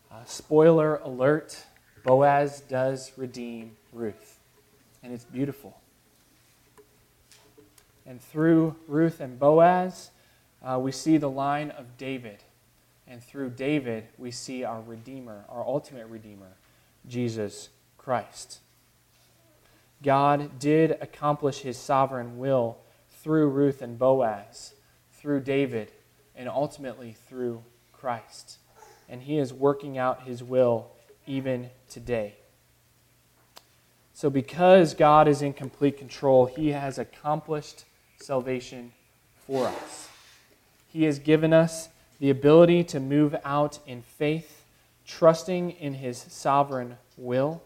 Uh, 0.08 0.22
spoiler 0.24 0.96
alert 0.98 1.60
Boaz 2.04 2.60
does 2.60 3.10
redeem 3.16 3.76
Ruth, 3.92 4.38
and 5.02 5.12
it's 5.12 5.24
beautiful. 5.24 5.76
And 8.06 8.20
through 8.20 8.76
Ruth 8.86 9.20
and 9.20 9.36
Boaz, 9.36 10.10
uh, 10.62 10.78
we 10.80 10.92
see 10.92 11.16
the 11.16 11.30
line 11.30 11.70
of 11.70 11.96
David. 11.96 12.44
And 13.06 13.22
through 13.22 13.50
David, 13.50 14.06
we 14.18 14.30
see 14.30 14.62
our 14.62 14.80
Redeemer, 14.80 15.44
our 15.48 15.62
ultimate 15.62 16.06
Redeemer, 16.06 16.52
Jesus 17.08 17.70
Christ. 17.98 18.60
God 20.02 20.58
did 20.58 20.92
accomplish 21.00 21.58
his 21.58 21.76
sovereign 21.76 22.38
will 22.38 22.78
through 23.22 23.48
Ruth 23.48 23.82
and 23.82 23.98
Boaz, 23.98 24.74
through 25.12 25.40
David, 25.40 25.92
and 26.36 26.48
ultimately 26.48 27.16
through 27.28 27.62
Christ. 27.92 28.58
And 29.08 29.22
he 29.22 29.38
is 29.38 29.52
working 29.52 29.98
out 29.98 30.22
his 30.22 30.42
will 30.42 30.88
even 31.26 31.70
today. 31.88 32.36
So, 34.14 34.30
because 34.30 34.94
God 34.94 35.28
is 35.28 35.42
in 35.42 35.52
complete 35.52 35.98
control, 35.98 36.46
he 36.46 36.68
has 36.68 36.98
accomplished 36.98 37.84
salvation 38.18 38.92
for 39.46 39.66
us. 39.66 40.09
He 40.92 41.04
has 41.04 41.18
given 41.18 41.52
us 41.52 41.88
the 42.18 42.30
ability 42.30 42.84
to 42.84 43.00
move 43.00 43.34
out 43.44 43.78
in 43.86 44.02
faith, 44.02 44.64
trusting 45.06 45.70
in 45.72 45.94
his 45.94 46.18
sovereign 46.18 46.98
will, 47.16 47.62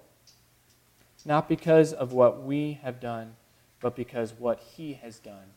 not 1.24 1.48
because 1.48 1.92
of 1.92 2.12
what 2.12 2.42
we 2.42 2.80
have 2.82 3.00
done 3.00 3.34
but 3.84 3.94
because 3.94 4.32
what 4.38 4.60
he 4.60 4.94
has 4.94 5.18
done 5.18 5.52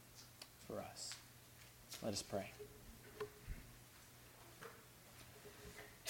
for 0.68 0.82
us. 0.82 1.16
Let 2.04 2.12
us 2.12 2.22
pray. 2.22 2.52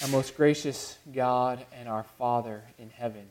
Our 0.02 0.08
most 0.08 0.36
gracious 0.36 0.98
God 1.14 1.64
and 1.72 1.88
our 1.88 2.02
Father 2.18 2.64
in 2.76 2.90
heaven, 2.90 3.28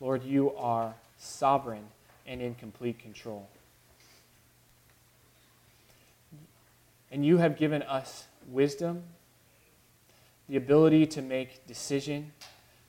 Lord, 0.00 0.24
you 0.24 0.52
are 0.56 0.94
sovereign 1.16 1.84
and 2.26 2.42
in 2.42 2.56
complete 2.56 2.98
control. 2.98 3.48
And 7.10 7.24
you 7.24 7.38
have 7.38 7.56
given 7.56 7.82
us 7.82 8.24
wisdom, 8.48 9.04
the 10.48 10.56
ability 10.56 11.06
to 11.06 11.22
make 11.22 11.66
decision, 11.66 12.32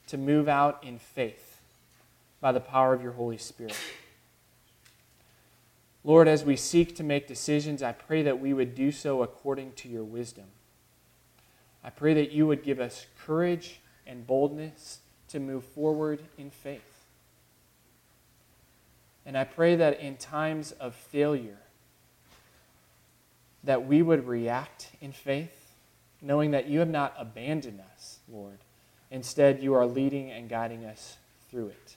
to 0.08 0.18
move 0.18 0.48
out 0.48 0.84
in 0.84 1.00
faith 1.00 1.62
by 2.42 2.52
the 2.52 2.60
power 2.60 2.94
of 2.94 3.02
your 3.02 3.14
Holy 3.14 3.38
Spirit. 3.38 3.76
Lord, 6.04 6.28
as 6.28 6.44
we 6.44 6.56
seek 6.56 6.96
to 6.98 7.04
make 7.04 7.28
decisions, 7.28 7.82
I 7.82 7.92
pray 7.92 8.22
that 8.22 8.40
we 8.40 8.54
would 8.54 8.76
do 8.76 8.92
so 8.92 9.24
according 9.24 9.72
to 9.74 9.90
your 9.90 10.04
wisdom. 10.04 10.46
I 11.84 11.90
pray 11.90 12.14
that 12.14 12.32
you 12.32 12.46
would 12.46 12.64
give 12.64 12.80
us 12.80 13.08
courage 13.26 13.80
and 14.06 14.28
boldness 14.28 15.00
to 15.30 15.40
move 15.40 15.64
forward 15.64 16.20
in 16.38 16.52
faith. 16.52 17.06
And 19.26 19.36
I 19.36 19.44
pray 19.44 19.76
that 19.76 20.00
in 20.00 20.18
times 20.18 20.72
of 20.74 20.94
failure, 20.94 21.58
that 23.66 23.86
we 23.86 24.02
would 24.02 24.28
react 24.28 24.90
in 25.02 25.12
faith, 25.12 25.74
knowing 26.22 26.52
that 26.52 26.68
you 26.68 26.80
have 26.80 26.90
not 26.90 27.14
abandoned 27.18 27.82
us, 27.94 28.20
Lord. 28.28 28.60
Instead, 29.12 29.62
you 29.62 29.74
are 29.74 29.86
leading 29.86 30.32
and 30.32 30.50
guiding 30.50 30.86
us 30.86 31.18
through 31.50 31.68
it. 31.68 31.96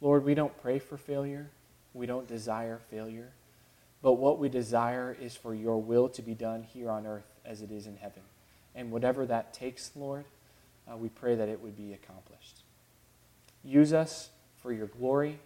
Lord, 0.00 0.24
we 0.24 0.34
don't 0.34 0.56
pray 0.62 0.78
for 0.78 0.96
failure. 0.96 1.50
We 1.94 2.06
don't 2.06 2.26
desire 2.26 2.80
failure. 2.90 3.30
But 4.02 4.14
what 4.14 4.38
we 4.38 4.48
desire 4.48 5.16
is 5.20 5.36
for 5.36 5.54
your 5.54 5.80
will 5.80 6.08
to 6.10 6.22
be 6.22 6.34
done 6.34 6.62
here 6.62 6.90
on 6.90 7.06
earth 7.06 7.26
as 7.44 7.60
it 7.60 7.70
is 7.70 7.86
in 7.86 7.96
heaven. 7.96 8.22
And 8.74 8.90
whatever 8.90 9.26
that 9.26 9.52
takes, 9.52 9.90
Lord, 9.94 10.24
uh, 10.90 10.96
we 10.96 11.08
pray 11.08 11.34
that 11.34 11.48
it 11.48 11.60
would 11.60 11.76
be 11.76 11.92
accomplished. 11.92 12.62
Use 13.62 13.92
us 13.92 14.30
for 14.62 14.72
your 14.72 14.86
glory, 14.86 15.38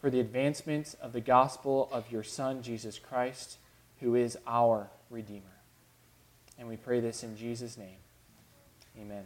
for 0.00 0.10
the 0.10 0.20
advancement 0.20 0.94
of 1.00 1.12
the 1.12 1.20
gospel 1.20 1.88
of 1.92 2.10
your 2.10 2.22
Son, 2.22 2.62
Jesus 2.62 2.98
Christ, 2.98 3.58
who 4.00 4.14
is 4.14 4.38
our 4.46 4.90
Redeemer. 5.10 5.44
And 6.58 6.68
we 6.68 6.76
pray 6.76 7.00
this 7.00 7.22
in 7.22 7.36
Jesus' 7.36 7.76
name. 7.76 7.98
Amen. 8.98 9.24